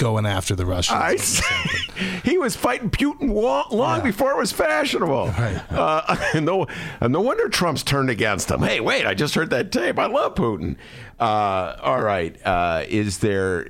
[0.00, 0.98] going after the Russians.
[0.98, 2.00] I see.
[2.24, 5.28] he was fighting Putin wa- long before it was fashionable.
[5.28, 5.62] Right.
[5.70, 6.66] Uh, no,
[7.02, 8.62] no wonder Trump's turned against him.
[8.62, 9.06] Hey, wait!
[9.06, 9.98] I just heard that tape.
[9.98, 10.76] I love Putin.
[11.20, 12.34] Uh, all right.
[12.44, 13.68] Uh, is there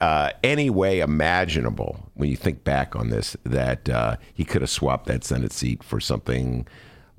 [0.00, 4.70] uh, any way imaginable when you think back on this that uh, he could have
[4.70, 6.66] swapped that Senate seat for something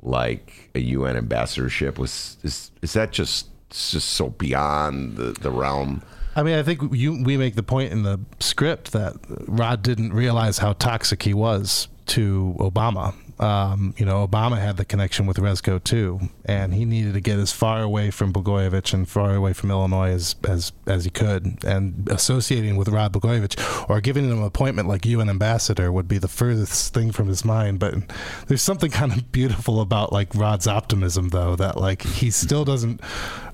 [0.02, 1.98] like a UN ambassadorship?
[1.98, 6.04] Was is, is that just just so beyond the, the realm?
[6.36, 9.16] I mean, I think you we make the point in the script that
[9.48, 13.14] Rod didn't realize how toxic he was to Obama.
[13.42, 17.40] Um, you know, Obama had the connection with Rezko too, and he needed to get
[17.40, 21.64] as far away from Blagojevich and far away from Illinois as as, as he could.
[21.66, 26.20] And associating with Rod Blagojevich or giving him an appointment like UN ambassador would be
[26.20, 27.80] the furthest thing from his mind.
[27.80, 27.96] But
[28.48, 33.02] there's something kind of beautiful about like Rod's optimism, though, that like he still doesn't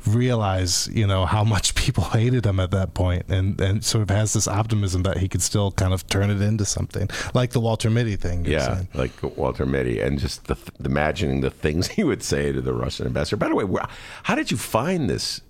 [0.08, 4.10] realize, you know, how much people hated him at that point, and and sort of
[4.10, 7.60] has this optimism that he could still kind of turn it into something like the
[7.60, 8.46] Walter Mitty thing.
[8.46, 8.88] Yeah, saying.
[8.94, 12.74] like Walter Mitty, and just the, the imagining the things he would say to the
[12.74, 13.38] Russian ambassador.
[13.38, 13.66] By the way,
[14.24, 15.42] how did you find this?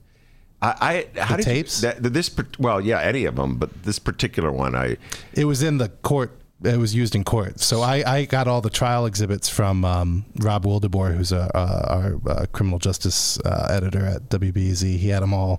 [0.61, 1.81] I, I how The did you- tapes?
[1.81, 4.97] that, this well, yeah, any of them, but this particular one, I
[5.33, 6.31] It was in the court.
[6.63, 7.59] It was used in court.
[7.59, 11.85] So I, I got all the trial exhibits from um, Rob Wildeboer, who's a, uh,
[11.87, 14.97] our uh, criminal justice uh, editor at WBEZ.
[14.97, 15.57] He had them all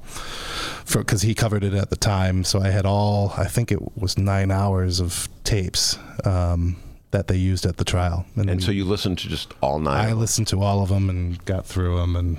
[0.85, 2.43] for because he covered it at the time.
[2.43, 3.33] So I had all.
[3.37, 6.77] I think it was nine hours of tapes um,
[7.13, 8.27] that they used at the trial.
[8.35, 10.09] and we- so you listened to just all nine.
[10.09, 12.17] I listened to all of them and got through them.
[12.17, 12.39] And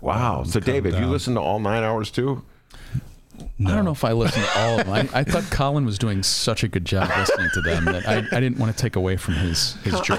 [0.00, 0.44] Wow.
[0.44, 2.44] So David, have you listened to all nine hours too?
[3.66, 4.94] I don't know if I listened to all of them.
[5.14, 8.18] I, I thought Collin was doing such a good job listening to them that I,
[8.36, 10.16] I didn't want to take away from his his joy.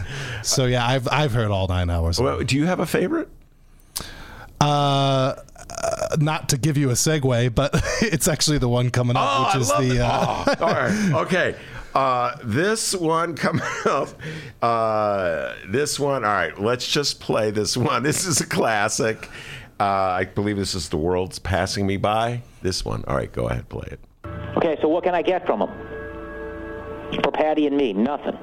[0.42, 2.20] so yeah, I've I've heard all nine hours.
[2.20, 3.28] Well, do you have a favorite?
[4.60, 5.34] Uh,
[5.70, 7.70] uh, not to give you a segue, but
[8.02, 10.04] it's actually the one coming up, Oh, which I is love the.
[10.04, 11.12] Uh, Oh, all right.
[11.26, 11.54] Okay.
[11.94, 14.08] Uh, this one coming up.
[14.62, 16.24] Uh, this one.
[16.24, 16.58] All right.
[16.60, 18.02] Let's just play this one.
[18.02, 19.28] This is a classic.
[19.80, 22.42] Uh, I believe this is the world's passing me by.
[22.62, 23.04] This one.
[23.06, 23.30] All right.
[23.30, 23.68] Go ahead.
[23.68, 24.00] Play it.
[24.56, 25.70] okay, so what can I get from him?
[27.22, 28.36] For Patty and me, nothing.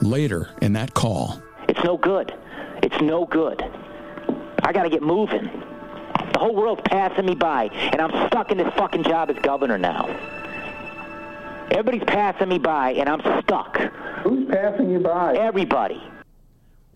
[0.00, 2.34] Later in that call, It's no good.
[2.82, 3.62] It's no good.
[4.64, 5.44] I got to get moving.
[6.32, 9.78] The whole world's passing me by, and I'm stuck in this fucking job as governor
[9.78, 10.06] now.
[11.70, 13.76] Everybody's passing me by, and I'm stuck.
[14.24, 15.36] Who's passing you by?
[15.36, 16.02] Everybody.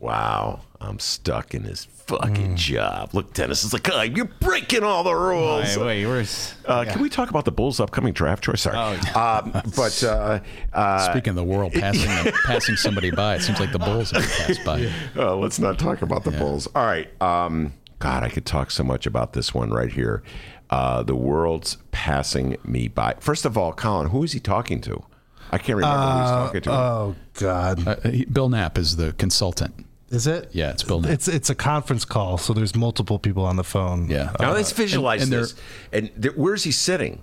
[0.01, 0.61] Wow.
[0.81, 3.11] I'm stuck in this fucking job.
[3.15, 5.77] Look, Dennis is like, oh, you're breaking all the rules.
[5.77, 6.55] Wait, wait, where's?
[6.67, 8.61] Uh, Can we talk about the Bulls' upcoming draft choice?
[8.63, 8.77] Sorry.
[9.15, 10.41] Oh, um, but uh,
[10.73, 14.11] uh, Speaking of the world passing them, passing somebody by, it seems like the Bulls
[14.11, 14.91] have passed by.
[15.17, 16.69] Uh, let's not talk about the Bulls.
[16.75, 17.09] All right.
[17.23, 20.23] Um, God, I could talk so much about this one right here.
[20.69, 23.15] Uh, the world's passing me by.
[23.21, 25.03] First of all, Collin, who is he talking to?
[25.51, 26.73] I can't remember who he's talking to.
[26.73, 27.97] oh God, Uh,
[28.31, 29.86] Bill Knapp is the consultant.
[30.11, 30.49] Is it?
[30.53, 31.11] Yeah, it's Bill Knapp.
[31.13, 34.09] It's it's a conference call, so there's multiple people on the phone.
[34.09, 34.35] Yeah.
[34.41, 35.55] now uh, let's visualize and they're- this.
[35.93, 37.23] And th- where's he sitting?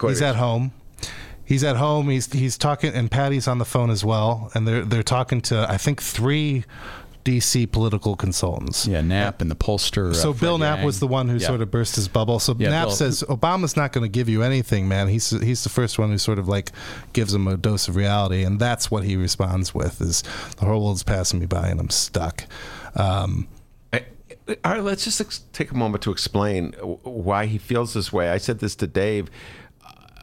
[0.00, 0.72] he's at home.
[1.44, 2.08] He's at home.
[2.08, 4.50] He's he's talking, and Patty's on the phone as well.
[4.54, 6.64] And they're they're talking to I think three
[7.24, 8.86] DC political consultants.
[8.86, 10.10] Yeah, Knapp and the pollster.
[10.10, 10.86] uh, So Fred Bill Knapp Yang.
[10.86, 11.46] was the one who Yeah.
[11.46, 12.38] sort of burst his bubble.
[12.38, 15.08] So Yeah, Knapp Bill- says Obama's not going to give you anything, man.
[15.08, 16.72] He's he's the first one who sort of like
[17.12, 20.22] gives him a dose of reality, and that's what he responds with: is
[20.58, 22.44] the whole world's passing me by, and I'm stuck.
[22.96, 23.46] Um,
[24.64, 26.72] All right, let's just ex- take a moment to explain
[27.04, 28.28] why he feels this way.
[28.28, 29.30] I said this to Dave.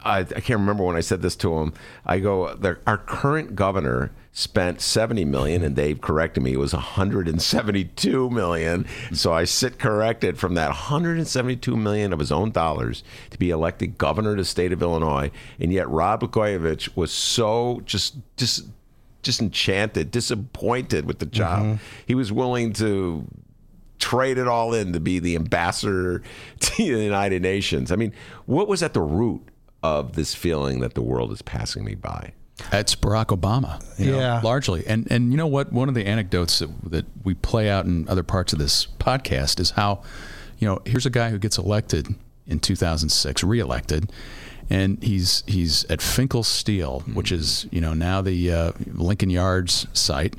[0.03, 1.73] I, I can't remember when I said this to him.
[2.05, 6.53] I go, our current governor spent 70 million, and Dave corrected me.
[6.53, 8.85] It was 172 million.
[9.11, 13.97] So I sit corrected from that 172 million of his own dollars to be elected
[13.97, 15.31] governor of the state of Illinois.
[15.59, 18.67] And yet Rod Blagojevich was so just just
[19.21, 21.63] just enchanted, disappointed with the job.
[21.63, 21.75] Mm-hmm.
[22.05, 23.27] He was willing to
[23.99, 26.23] trade it all in to be the ambassador
[26.59, 27.91] to the United Nations.
[27.91, 28.13] I mean,
[28.45, 29.48] what was at the root
[29.83, 32.33] of this feeling that the world is passing me by?
[32.71, 33.81] That's Barack Obama.
[33.97, 34.41] you know, Yeah.
[34.43, 34.85] largely.
[34.85, 35.71] And and you know what?
[35.71, 39.59] One of the anecdotes that, that we play out in other parts of this podcast
[39.61, 40.01] is how,
[40.57, 42.15] you know, here's a guy who gets elected
[42.45, 44.11] in 2006, reelected,
[44.69, 49.87] and he's he's at Finkl Steel, which is you know now the uh, Lincoln Yards
[49.93, 50.35] site,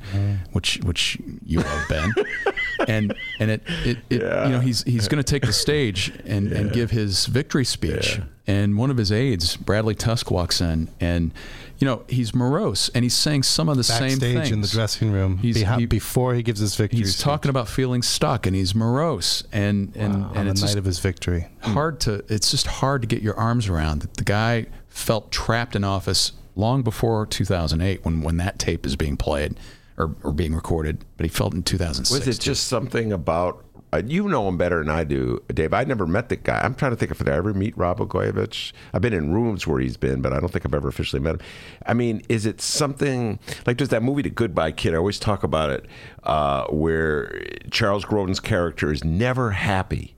[0.53, 2.13] which which you have been,
[2.89, 6.53] and and it, it, it you know he's he's going to take the stage and
[6.53, 11.33] and give his victory speech, and one of his aides, Bradley Tusk, walks in and.
[11.81, 14.69] You know he's morose, and he's saying some of the same Backstage things in the
[14.69, 16.99] dressing room He's- behi- he- before he gives his victory.
[17.01, 17.25] He's speech.
[17.25, 20.85] talking about feeling stuck, and he's morose, and and on and the it's night of
[20.85, 21.49] his victory.
[21.63, 21.73] Hmm.
[21.73, 22.23] hard to.
[22.29, 26.33] It's just hard to get your arms around that the guy felt trapped in office
[26.55, 29.55] long before 2008 when when that tape is being played
[29.97, 32.27] or, or being recorded, but he felt in 2006.
[32.27, 33.65] Was it just something about?
[33.93, 35.73] Uh, you know him better than I do, Dave.
[35.73, 36.61] I never met the guy.
[36.61, 38.73] I'm trying to think if I ever meet Rob Blagojevich.
[38.93, 41.37] I've been in rooms where he's been, but I don't think I've ever officially met
[41.37, 41.41] him.
[41.87, 44.95] I mean, is it something like there's that movie, The Goodbye Kid?
[44.95, 45.87] I always talk about it,
[46.23, 50.15] uh, where Charles Grodin's character is never happy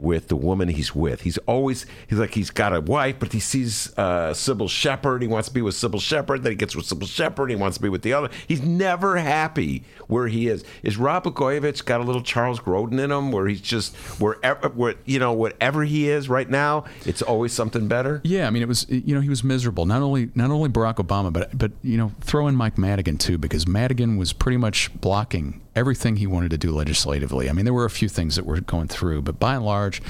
[0.00, 1.22] with the woman he's with.
[1.22, 5.22] He's always he's like he's got a wife, but he sees uh, Cybill Shepherd.
[5.22, 6.42] He wants to be with Cybill Shepherd.
[6.42, 7.50] Then he gets with Cybill Shepherd.
[7.50, 8.30] He wants to be with the other.
[8.46, 10.64] He's never happy where he is.
[10.82, 14.94] Is Rob Blagojevich got a little Charles Grodin in him, where he's just wherever, where
[15.04, 18.20] you know whatever he is right now, it's always something better.
[18.24, 19.86] Yeah, I mean, it was you know he was miserable.
[19.86, 23.38] Not only not only Barack Obama, but but you know throw in Mike Madigan too,
[23.38, 27.48] because Madigan was pretty much blocking everything he wanted to do legislatively.
[27.48, 30.02] I mean, there were a few things that were going through, but by and large,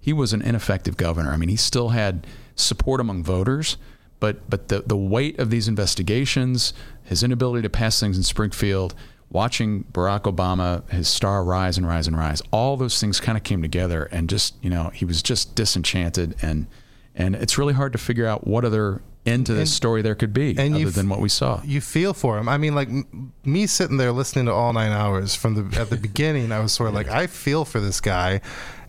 [0.00, 1.32] he was an ineffective governor.
[1.32, 2.26] I mean, he still had
[2.56, 3.76] support among voters,
[4.20, 6.72] but but the the weight of these investigations,
[7.04, 8.94] his inability to pass things in Springfield.
[9.30, 13.42] Watching Barack Obama, his star rise and rise and rise, all those things kind of
[13.42, 16.66] came together, and just you know, he was just disenchanted, and
[17.14, 20.14] and it's really hard to figure out what other end to this And- story there
[20.14, 21.60] could be and other you than what we saw.
[21.64, 22.48] You feel for him.
[22.48, 25.88] I mean, like m- me sitting there listening to all nine hours from the at
[25.90, 28.40] the beginning, I was sort of like, I feel for this guy,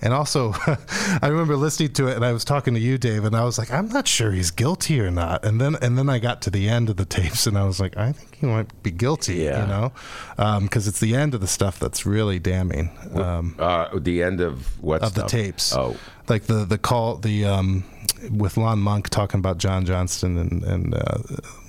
[0.02, 0.54] and also,
[1.22, 3.58] I remember listening to it, and I was talking to you, Dave, and I was
[3.58, 5.46] like, I'm not sure he's guilty or not.
[5.46, 7.80] And then and then I got to the end of the tapes, and I was
[7.80, 9.36] like, I think he might be guilty.
[9.36, 9.62] Yeah.
[9.62, 12.92] You know, because it's the end of the stuff that's really damning.
[13.14, 15.74] Um, Uh, the end of what of the tapes.
[15.74, 15.96] Oh,
[16.28, 17.84] like the the call the um
[18.32, 21.18] with Lon Monk talking about John Johnston and and uh,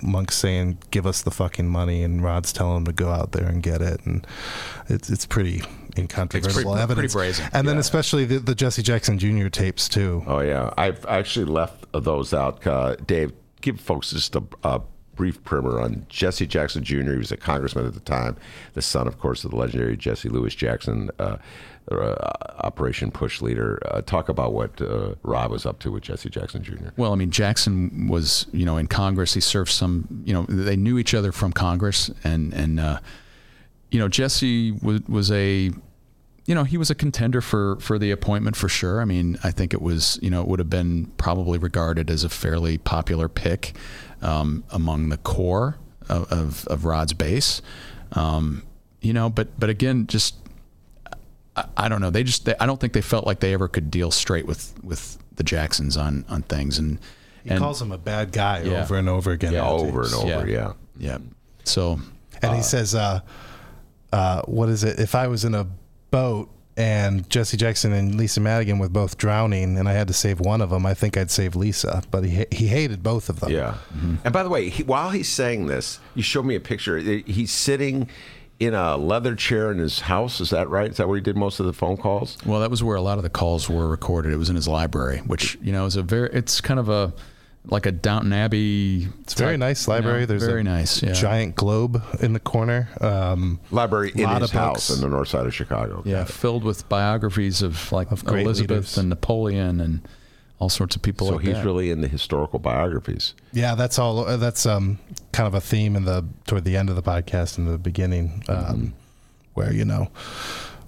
[0.02, 3.46] Monk saying give us the fucking money and Rod's telling him to go out there
[3.46, 4.26] and get it and
[4.88, 5.62] it's it's pretty
[5.96, 7.48] incontrovertible pretty- evidence pretty brazen.
[7.52, 9.48] and then especially the, the Jesse Jackson Jr.
[9.48, 10.22] tapes too.
[10.26, 12.66] Oh yeah, I've actually left those out.
[12.66, 14.80] Uh, Dave, give folks just a, a
[15.16, 17.12] brief primer on Jesse Jackson Jr.
[17.12, 18.36] He was a congressman at the time,
[18.74, 21.38] the son, of course, of the legendary Jesse Louis Jackson, uh,
[21.90, 22.14] uh,
[22.60, 23.80] Operation Push leader.
[23.90, 26.88] Uh, talk about what uh, Rob was up to with Jesse Jackson Jr.
[26.96, 29.34] Well, I mean, Jackson was, you know, in Congress.
[29.34, 32.98] He served some, you know, they knew each other from Congress, and and uh,
[33.90, 35.70] you know, Jesse was was a,
[36.44, 39.00] you know, he was a contender for for the appointment for sure.
[39.00, 42.24] I mean, I think it was, you know, it would have been probably regarded as
[42.24, 43.74] a fairly popular pick
[44.22, 47.62] um, among the core of, of, of Rod's base.
[48.12, 48.62] Um,
[49.00, 50.36] you know, but but again, just
[51.54, 52.10] I, I don't know.
[52.10, 54.74] They just they, I don't think they felt like they ever could deal straight with
[54.82, 56.98] with the Jacksons on on things and.
[57.44, 58.82] He and, calls him a bad guy Yeah.
[58.82, 59.52] over and over again.
[59.52, 60.48] Yeah, over and over.
[60.48, 60.72] Yeah.
[60.98, 61.18] Yeah.
[61.62, 62.00] So
[62.42, 63.20] And he says, uh,
[64.12, 64.98] uh, "What is it?
[64.98, 65.68] If I was in a
[66.10, 70.40] boat and Jesse Jackson and Lisa Madigan were both drowning, and I had to save
[70.40, 73.50] one of them, I think I'd save Lisa." But he he hated both of them.
[73.50, 73.78] Yeah.
[73.94, 74.16] Mm-hmm.
[74.24, 76.98] And by the way, he, while he's saying this, you showed me a picture.
[76.98, 78.08] He's sitting
[78.58, 80.40] in a leather chair in his house.
[80.40, 80.90] Is that right?
[80.90, 82.38] Is that where he did most of the phone calls?
[82.46, 84.32] well, that was where a lot of the calls were recorded.
[84.32, 87.12] It was in his library, which you know is a very it's kind of a
[87.68, 89.08] like a Downton Abbey.
[89.22, 90.24] It's a very nice library.
[90.24, 91.12] There's very a nice, yeah.
[91.12, 92.88] giant globe in the corner.
[93.00, 96.02] Um, Library in his house in the north side of Chicago.
[96.04, 98.98] Yeah, filled with biographies of like Of Elizabeth leaders.
[98.98, 100.06] and Napoleon and
[100.58, 101.26] all sorts of people.
[101.26, 101.64] So like he's that.
[101.64, 103.34] really into historical biographies.
[103.52, 104.26] yeah, that's all.
[104.26, 104.98] uh, That's um,
[105.32, 108.42] kind of a theme in the toward the end of the podcast and the beginning,
[108.48, 108.94] um,
[109.54, 110.08] where you know.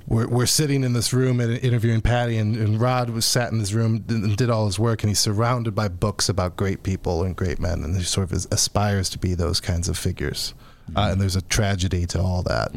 [0.09, 3.59] We're, we're sitting in this room and interviewing Patty, and, and Rod was sat in
[3.59, 7.23] his room and did all his work, and he's surrounded by books about great people
[7.23, 10.55] and great men, and he sort of aspires to be those kinds of figures.
[10.97, 12.73] Uh, and there's a tragedy to all that.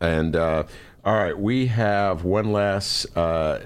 [0.00, 0.62] And uh,
[1.04, 3.58] all right, we have one last uh,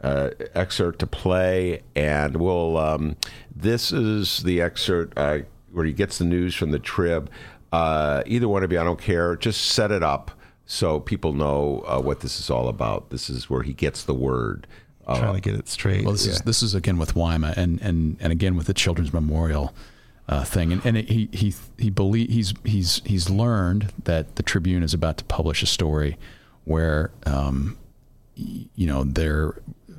[0.00, 2.76] uh, excerpt to play, and we'll.
[2.76, 3.16] Um,
[3.56, 5.38] this is the excerpt uh,
[5.72, 7.28] where he gets the news from the Trib.
[7.72, 9.34] Uh, either one of you, I don't care.
[9.34, 10.30] Just set it up
[10.66, 13.10] so people know uh, what this is all about.
[13.10, 14.66] This is where he gets the word.
[15.06, 16.04] Uh, Trying to get it straight.
[16.04, 19.12] Well, this is this is again with Wyma and and and again with the Children's
[19.12, 19.74] Memorial
[20.28, 24.42] uh, thing, and and it, he he he believe he's he's he's learned that the
[24.42, 26.16] Tribune is about to publish a story
[26.64, 27.76] where um,
[28.34, 29.54] you know they're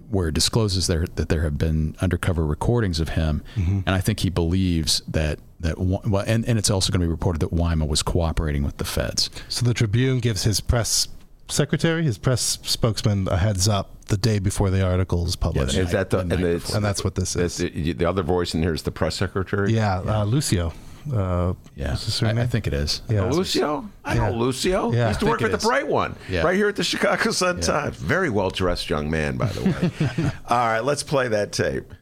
[0.10, 4.20] where it discloses there that there have been undercover recordings of him, and I think
[4.22, 7.88] he believes that that well, and and it's also going to be reported that Wyma
[7.88, 9.30] was cooperating with the feds.
[9.50, 11.08] So the Tribune gives his press
[11.48, 15.76] secretary, his press spokesman, a heads up the day before the article is published.
[15.78, 16.44] Is that the, the and,
[16.76, 17.58] and that's what this is.
[17.58, 19.74] the, the other voice in here is the press secretary?
[19.74, 20.74] Yeah, Uh, Lucio.
[21.14, 23.02] Uh, Yeah, what's his I, I think it is.
[23.10, 23.26] Yeah.
[23.26, 23.90] Oh, Lucio?
[24.04, 24.36] I know Yeah.
[24.36, 24.92] Lucio.
[24.92, 25.04] Yeah.
[25.04, 25.64] He used to work think for the is.
[25.64, 26.42] Bright One, Yeah.
[26.44, 27.96] right here at the Chicago Sun Times.
[27.98, 30.32] Very well dressed young man, by the way.
[30.50, 31.94] All right, let's play that tape.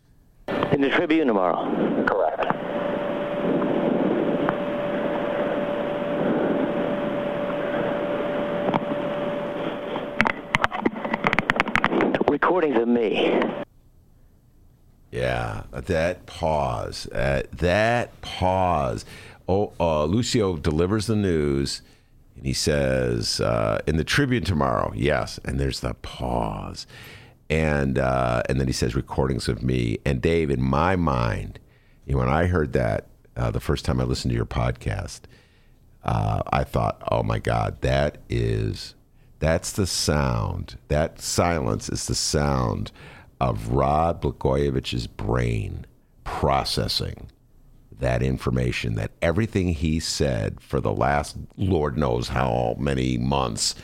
[0.71, 2.05] In the Tribune tomorrow.
[2.05, 2.39] Correct.
[12.29, 13.39] Recordings of me.
[15.13, 17.05] Yeah, that pause.
[17.09, 19.05] Uh, that pause.
[19.47, 21.83] Oh, uh, Lucio delivers the news,
[22.35, 24.91] and he says uh, in the Tribune tomorrow.
[24.95, 26.87] Yes, and there's the pause,
[27.47, 30.49] and uh, and then he says recordings of me and Dave.
[30.49, 31.59] In my mind,
[32.07, 33.05] you know, when I heard that
[33.37, 35.21] uh, the first time I listened to your podcast,
[36.03, 38.95] uh, I thought, oh my God, that is
[39.37, 40.79] that's the sound.
[40.87, 42.91] That silence is the sound
[43.43, 45.85] of Rod Blagojevich's brain
[46.23, 47.29] processing
[47.99, 48.95] that information.
[48.95, 53.75] That everything he said for the last Lord knows how many months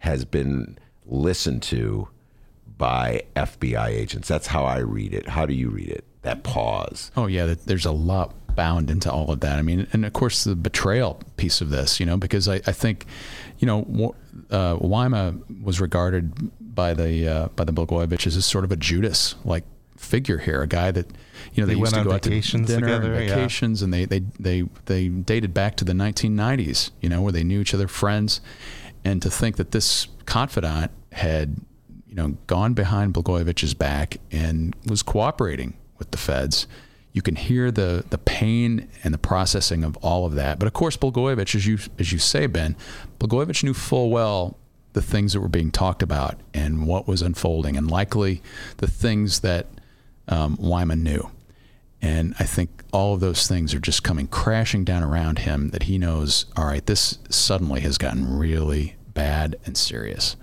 [0.00, 2.08] has been listened to
[2.78, 4.28] by FBI agents.
[4.28, 5.28] That's how I read it.
[5.28, 6.04] How do you read it?
[6.22, 7.10] That pause.
[7.16, 9.58] Oh yeah, there's a lot bound into all of that.
[9.58, 12.72] I mean, and of course the betrayal piece of this, you know, because I, I
[12.72, 13.06] think,
[13.58, 14.14] you know,
[14.50, 14.76] uh,
[15.62, 19.64] was regarded by the uh, by the Blagojevich as sort of a Judas like
[19.96, 21.06] figure here, a guy that,
[21.52, 23.34] you know, they, They used went to go out to dinner and together, yeah.
[23.34, 27.44] vacations, and they, they they they dated back to the 1990s, you know, where they
[27.44, 28.40] knew each other, friends,
[29.04, 31.60] and to think that this confidant had
[32.10, 36.66] you know, gone behind Blagojevich's back and was cooperating with the feds.
[37.12, 40.58] You can hear the the pain and the processing of all of that.
[40.58, 42.76] But of course, Blagojevich, as you as you say, Ben,
[43.20, 44.56] Blagojevich knew full well
[44.92, 48.42] the things that were being talked about and what was unfolding, and likely
[48.78, 49.66] the things that
[50.28, 51.30] um, Wyma knew.
[52.02, 55.68] And I think all of those things are just coming crashing down around him.
[55.70, 60.36] That he knows, all right, this suddenly has gotten really bad and serious.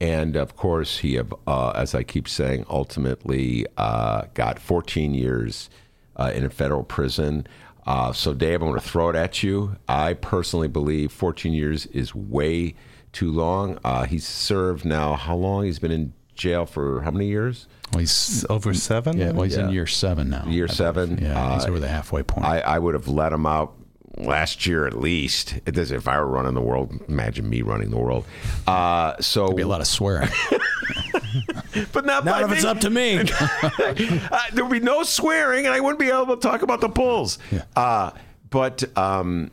[0.00, 5.70] And of course, he have, uh, as I keep saying, ultimately uh, got 14 years
[6.16, 7.46] uh, in a federal prison.
[7.86, 9.76] Uh, so, Dave, I'm going to throw it at you.
[9.88, 12.74] I personally believe 14 years is way
[13.14, 13.78] too long.
[13.82, 15.64] Uh, he's served now how long?
[15.64, 17.66] He's been in jail for how many years?
[17.92, 19.16] Well, he's over seven.
[19.18, 20.44] Yeah, well, he's in year seven now.
[20.46, 20.70] Year I believe.
[20.76, 21.18] seven?
[21.22, 22.44] Yeah, he's Uh, over the halfway point.
[22.46, 23.74] I, I would have let him out
[24.16, 25.54] last year at least.
[25.66, 28.24] It does, if I were running the world, imagine me running the world.
[28.66, 30.28] Uh, so There'd be a lot of swearing.
[31.92, 33.18] but not, Not by if it's up to me.
[33.20, 36.88] uh, there would be no swearing, and I wouldn't be able to talk about the
[36.88, 37.38] Bulls.
[37.76, 38.10] Uh,
[38.50, 39.50] but um,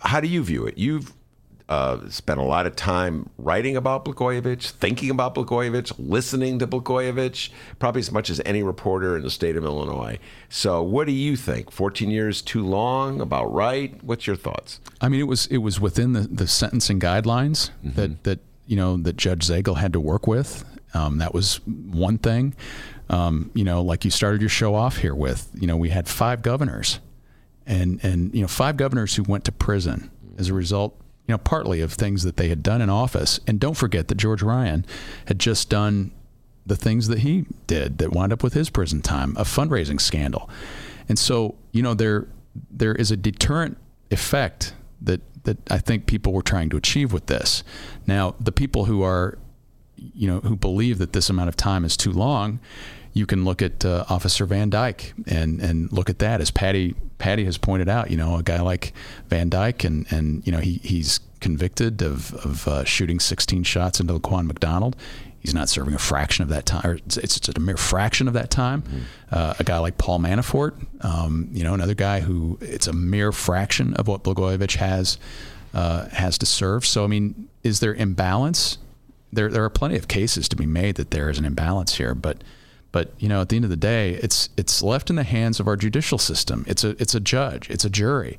[0.00, 0.76] how do you view it?
[0.78, 1.12] You've
[1.68, 7.50] uh, spent a lot of time writing about Blagojevich, thinking about Blagojevich, listening to Blagojevich,
[7.80, 10.18] probably as much as any reporter in the state of Illinois.
[10.48, 11.72] So, what do you think?
[11.72, 13.20] 14 years too long?
[13.20, 14.02] About right?
[14.04, 14.80] What's your thoughts?
[15.00, 18.96] I mean, it was it was within the, the sentencing guidelines that that you know
[18.98, 20.64] that Judge Zagel had to work with.
[20.94, 22.54] Um, that was one thing.
[23.08, 25.50] Um, you know, like you started your show off here with.
[25.54, 27.00] You know, we had five governors,
[27.66, 31.00] and and you know five governors who went to prison as a result.
[31.26, 33.40] You know, partly of things that they had done in office.
[33.46, 34.86] And don't forget that George Ryan
[35.26, 36.12] had just done
[36.64, 40.48] the things that he did that wound up with his prison time, a fundraising scandal.
[41.08, 42.26] And so, you know, there
[42.70, 43.76] there is a deterrent
[44.10, 47.62] effect that that I think people were trying to achieve with this.
[48.06, 49.38] Now, the people who are
[49.96, 52.60] you know, who believe that this amount of time is too long,
[53.16, 56.94] you can look at uh, Officer Van Dyke and and look at that as Patty
[57.16, 58.10] Patty has pointed out.
[58.10, 58.92] You know, a guy like
[59.28, 64.00] Van Dyke and and you know he he's convicted of of uh, shooting 16 shots
[64.00, 64.96] into Laquan McDonald.
[65.40, 68.34] He's not serving a fraction of that time, or it's, it's a mere fraction of
[68.34, 68.82] that time.
[69.30, 73.32] Uh, a guy like Paul Manafort, um, you know, another guy who it's a mere
[73.32, 75.16] fraction of what Blagojevich has
[75.72, 76.84] uh, has to serve.
[76.84, 78.76] So, I mean, is there imbalance?
[79.32, 82.14] there there are plenty of cases to be made that there is an imbalance here,
[82.14, 82.42] but
[82.92, 85.60] but you know at the end of the day, it's it's left in the hands
[85.60, 86.64] of our judicial system.
[86.66, 88.38] It's a it's a judge, it's a jury,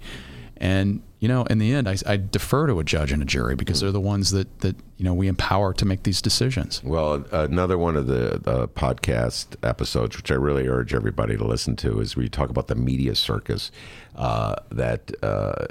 [0.58, 3.56] and you know in the end, I, I defer to a judge and a jury
[3.56, 6.84] because they're the ones that that you know we empower to make these decisions.
[6.84, 11.76] Well, another one of the, the podcast episodes, which I really urge everybody to listen
[11.78, 13.72] to, is you talk about the media circus
[14.16, 15.66] uh, that uh,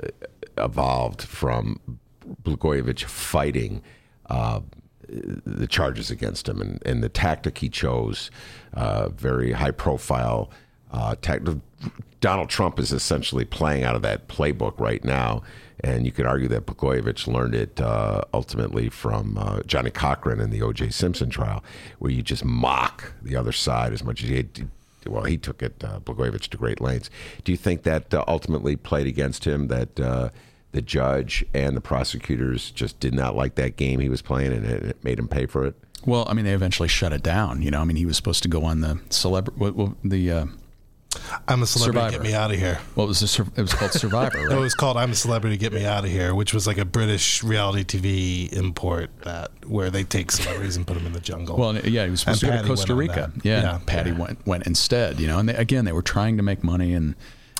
[0.59, 1.81] evolved from
[2.45, 3.83] Blagojevich fighting
[4.31, 4.61] uh,
[5.09, 8.31] the charges against him and, and the tactic he chose,
[8.75, 10.51] uh, very high profile.
[10.93, 11.57] Uh, tactic.
[12.21, 15.43] Donald Trump is essentially playing out of that playbook right now.
[15.81, 20.51] And you could argue that Blagojevich learned it uh, ultimately from uh, Johnnie Cochran in
[20.51, 20.91] the O.J.
[20.91, 21.63] Simpson trial,
[21.99, 24.47] where you just mock the other side as much as he.
[25.07, 27.11] Well, he took it, uh, Blagojevich, to great lengths.
[27.45, 29.69] Do you think that uh, ultimately played against him?
[29.69, 30.31] That uh,
[30.77, 34.65] the judge and the prosecutors just did not like that game he was playing, and
[34.65, 35.75] it, it made him pay for it.
[36.05, 37.63] Well, I mean, they eventually shut it down.
[37.63, 40.47] You know, I mean, he was supposed to go on the celebrity, well, the uh,
[41.49, 41.99] I'm a celebrity.
[41.99, 42.11] Survivor.
[42.11, 42.79] Get me out of here.
[42.95, 43.39] what was this?
[43.39, 44.59] It was called Survivor, No, right?
[44.59, 46.85] it was called "I'm a Celebrity, Get Me Out of Here," which was like a
[46.85, 51.57] British reality TV import that where they take celebrities and put them in the jungle.
[51.57, 53.33] Well, yeah, he was supposed And to go to Costa Rica.
[53.43, 53.79] Yeah, Yeah.
[53.87, 55.19] Patty went went instead.
[55.19, 57.15] You know, and they, again, they were trying to make money and,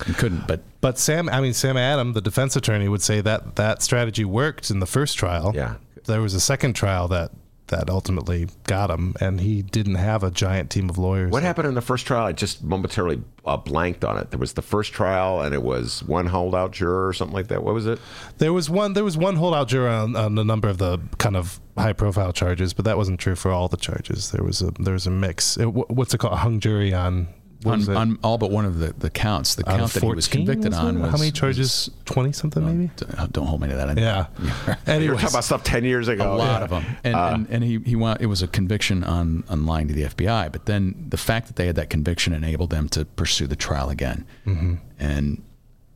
[0.05, 0.47] and couldn't.
[0.47, 4.25] But but Sam, I mean Sam Adam, the defense attorney, would say that that strategy
[4.25, 5.53] worked in the first trial.
[5.55, 5.77] Yeah.
[6.05, 7.33] there was a second trial that
[7.69, 11.33] that ultimately got him, and he didn't have a giant team of lawyers.
[11.33, 12.25] What happened in the first trial?
[12.25, 14.31] I just momentarily uh, blanked on it.
[14.31, 17.65] There was the first trial, and it was one holdout juror or something like that.
[17.65, 17.99] What was it?
[18.39, 18.93] There was one.
[18.93, 22.33] There was one holdout juror on, on a number of the kind of high profile
[22.33, 24.31] charges, but that wasn't true for all the charges.
[24.31, 25.57] There was a there was a mix.
[25.57, 26.35] It, what's it called?
[26.35, 27.29] A hung jury on.
[27.67, 29.93] What was on, on all but one of the, the counts, the Out count of
[29.95, 31.91] that he was convicted was on was how many charges?
[32.05, 32.91] Twenty something, maybe.
[32.97, 33.91] was- don't hold me to that.
[33.91, 34.27] I- Yeah.
[34.99, 36.35] You're talking about stuff ten years ago.
[36.35, 36.65] a lot Yeah.
[36.65, 39.89] of them, and, and, and he he went, it was a conviction on on lying
[39.89, 40.51] to the FBI.
[40.53, 43.91] But then the fact that they had that conviction enabled them to pursue the trial
[43.91, 44.75] again, mm-hmm.
[44.99, 45.43] and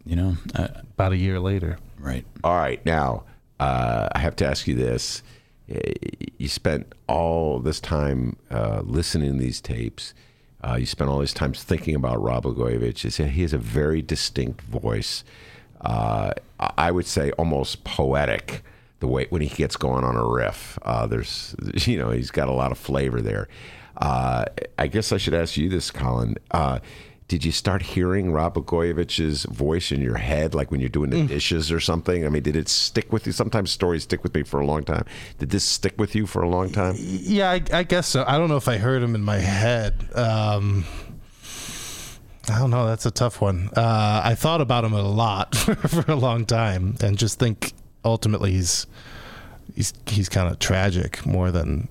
[0.04, 1.78] you know, uh, about a year later.
[1.98, 2.24] right?
[2.42, 3.24] All right, now
[3.60, 5.22] uh, I have to ask you this:
[6.38, 10.14] You spent all this time uh, listening to these tapes.
[10.62, 13.28] Uh, you spent all this time thinking about Rob Blagojevich.
[13.30, 15.24] He has a very distinct voice.
[15.80, 18.62] Uh, I would say almost poetic.
[19.00, 21.56] The way when he gets going on a riff, uh, there's
[21.86, 23.48] you know he's got a lot of flavor there.
[23.96, 24.44] Uh,
[24.78, 26.36] I guess I should ask you this, Collin.
[27.31, 31.28] Did you start hearing Rob Blagojevich's voice in your head, like when you're doing the
[31.28, 32.26] dishes or something?
[32.26, 33.31] I mean, did it stick with you?
[33.31, 35.05] Sometimes stories stick with me for a long time.
[35.39, 36.97] Did this stick with you for a long time?
[36.99, 38.24] Yeah, I, I guess so.
[38.26, 40.09] I don't know if I heard him in my head.
[40.16, 40.85] Um,
[42.49, 42.89] I don't know.
[42.89, 43.70] That's a tough one.
[43.76, 47.74] Uh, I thought about him a lot for, for a long time, and just think
[48.05, 48.89] ultimately he's
[49.76, 51.87] he's he's kind of tragic more than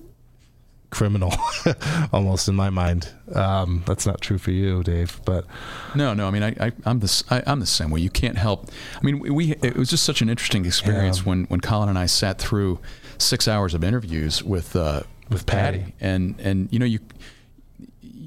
[0.90, 1.32] criminal,
[2.12, 3.08] almost in my mind.
[3.34, 5.20] Um, that's not true for you, Dave.
[5.24, 5.46] But
[5.94, 6.26] No, no.
[6.26, 8.00] I mean, I, I, I'm the I, I'm the same way.
[8.00, 8.70] You can't help.
[9.00, 11.24] I mean, we, we it was just such an interesting experience Yeah.
[11.24, 12.78] when when Collin and I sat through
[13.18, 15.94] six hours of interviews with uh, with Patty, Patty.
[16.00, 16.98] and and you know you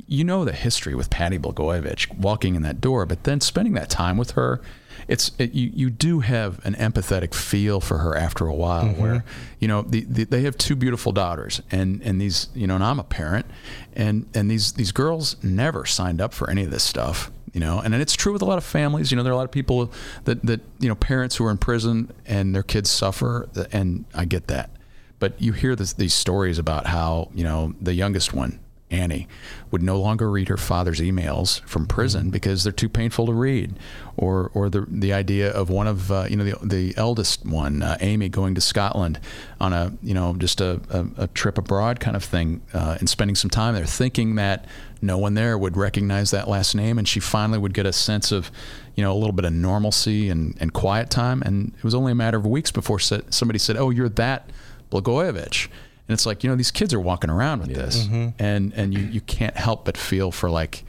[0.07, 3.89] you know the history with Patty Blagojevich walking in that door, but then spending that
[3.89, 4.61] time with her,
[5.07, 8.85] it's it, you you do have an empathetic feel for her after a while.
[8.85, 9.01] Mm-hmm.
[9.01, 9.25] Where
[9.59, 12.83] you know the, the, they have two beautiful daughters, and and these you know, and
[12.83, 13.45] I'm a parent,
[13.93, 17.31] and and these these girls never signed up for any of this stuff.
[17.53, 19.11] You know, and it's true with a lot of families.
[19.11, 19.91] You know, there are a lot of people
[20.23, 24.25] that that you know parents who are in prison and their kids suffer, and I
[24.25, 24.71] get that.
[25.19, 28.59] But you hear this, these stories about how you know the youngest one
[28.93, 29.27] Annie
[29.71, 33.73] would no longer read her father's emails from prison because they're too painful to read,
[34.15, 37.81] or or the the idea of one of uh, you know the the eldest one,
[37.81, 39.19] uh, Amy, going to Scotland
[39.59, 43.09] on a you know just a, a, a trip abroad kind of thing uh, and
[43.09, 44.65] spending some time there, thinking that
[45.01, 48.31] no one there would recognize that last name, and she finally would get a sense
[48.31, 48.51] of
[48.95, 52.11] you know a little bit of normalcy and, and quiet time, and it was only
[52.11, 54.51] a matter of weeks before somebody said, "Oh, you're that
[54.91, 55.67] Blagojevich."
[56.07, 58.99] And it's like, you know, these kids are walking around with this, and and you,
[59.05, 60.83] you can't help but feel for like,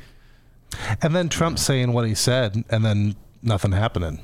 [1.03, 4.21] and then Trump saying what he said, and then nothing happening.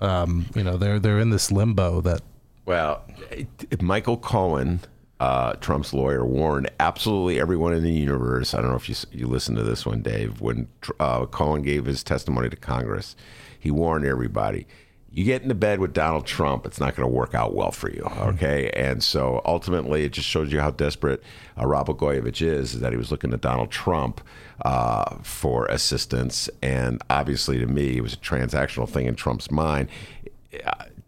[0.00, 2.22] Um, you know, they're they're in this limbo that
[2.66, 4.80] Well, it- Michael Cohen,
[5.20, 8.52] uh, Trump's lawyer, warned absolutely everyone in the universe.
[8.52, 10.40] I don't know if you you listened to this one, Dave.
[10.40, 10.66] When
[10.98, 13.14] uh, Cohen gave his testimony to Congress,
[13.60, 14.66] he warned everybody.
[15.12, 17.90] You get into bed with Donald Trump, it's not going to work out well for
[17.90, 18.02] you.
[18.18, 21.22] Okay, and so ultimately, it just shows you how desperate
[21.60, 22.74] uh, Rob Blagojevich is.
[22.74, 24.22] Is that he was looking to Donald Trump
[24.64, 29.88] uh, for assistance, and obviously, to me, it was a transactional thing in Trump's mind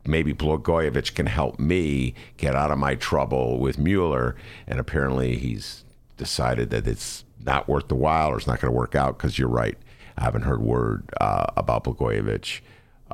[0.06, 4.36] maybe Blagojevich can help me get out of my trouble with Mueller.
[4.66, 5.84] And apparently he's
[6.16, 9.38] decided that it's not worth the while or it's not going to work out because
[9.38, 9.76] you're right.
[10.16, 12.60] I haven't heard word uh, about Blagojevich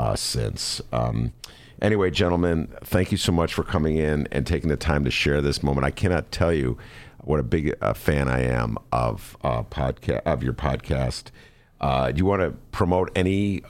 [0.01, 0.81] uh, since.
[0.93, 1.33] Um,
[1.83, 5.43] anyway, gentlemen, thank you so much for coming in and taking the time to share
[5.43, 5.85] this moment.
[5.85, 6.79] I cannot tell you
[7.19, 11.25] what a big uh, fan I am of uh, podcast of your podcast.
[11.83, 13.63] Uh, do you want to promote any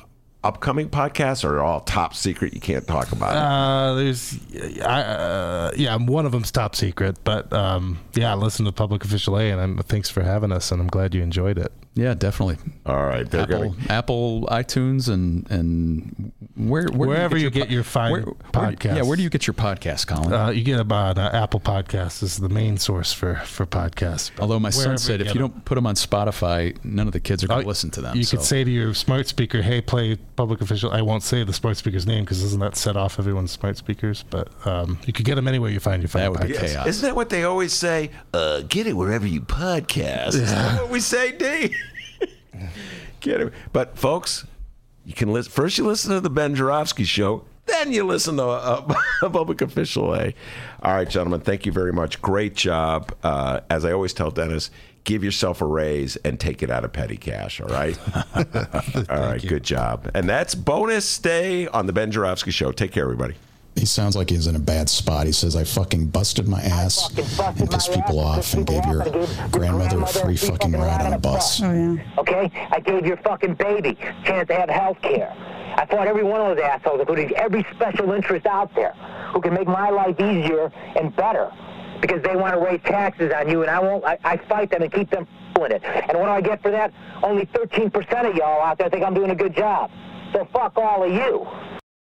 [0.45, 2.55] upcoming podcasts, or all top secret?
[2.55, 3.39] You can't talk about it.
[3.39, 4.39] Uh, there's,
[4.83, 9.37] I, uh, yeah, one of them's top secret, but um, yeah, listen to Public Official
[9.37, 11.73] A, and I'm, thanks for having us, and I'm glad you enjoyed it.
[12.01, 12.57] Yeah, definitely.
[12.87, 13.87] All right, they're Apple, gonna.
[13.91, 18.97] Apple, iTunes, and and where, where Wherever you get your fine where- where- podcasts.
[18.97, 20.33] yeah, where do you get your podcast, Collin?
[20.33, 24.31] Uh, you get about uh, Apple Podcasts is the main source for for podcasts.
[24.39, 25.51] Although my son wherever said if you them.
[25.51, 28.01] don't put them on Spotify, none of the kids are going to Oh, listen to
[28.01, 28.17] them.
[28.17, 28.39] You so.
[28.39, 31.77] could say to your smart speaker, "Hey, play Public Official." I won't say the smart
[31.77, 34.25] speaker's name because doesn't that set off everyone's smart speakers?
[34.31, 36.87] But um, you could get them anywhere you find your fine That would be chaos.
[36.87, 38.11] Isn't that what they always say?
[38.33, 40.29] Uh, get it wherever you podcast.
[40.35, 41.77] Is that what we say, D?
[43.21, 43.53] it.
[43.73, 44.47] But folks,
[45.05, 45.53] you can listen.
[45.53, 47.45] First, you listen to the Ben Joravsky show.
[47.67, 50.35] Then you listen to uh, Public Official A.
[50.83, 52.21] All right, gentlemen, thank you very much.
[52.21, 53.15] Great job.
[53.23, 54.71] Uh, as I always tell Dennis,
[55.05, 57.61] give yourself a raise and take it out of petty cash.
[57.61, 57.99] All right.
[58.35, 59.47] all right.
[59.47, 60.11] Good job.
[60.15, 62.73] And that's bonus day on the Ben Joravsky show.
[62.73, 63.37] Take care, everybody.
[63.81, 65.25] He sounds like he's in a bad spot.
[65.25, 67.09] He says, I fucking busted my ass
[67.59, 69.03] and pissed people off and gave your
[69.51, 71.63] grandmother a free fucking ride on a bus.
[71.63, 72.19] Oh, yeah.
[72.19, 72.51] Okay?
[72.71, 75.33] I gave your fucking baby a chance to have health care.
[75.79, 78.93] I fought every one of those assholes, including every special interest out there,
[79.33, 81.51] who can make my life easier and better
[82.03, 84.05] because they want to raise taxes on you, and I won't.
[84.05, 85.83] I, I fight them and keep them doing it.
[85.85, 86.93] And what do I get for that?
[87.23, 89.91] Only 13% of y'all out there think I'm doing a good job.
[90.35, 91.80] So fuck all of you.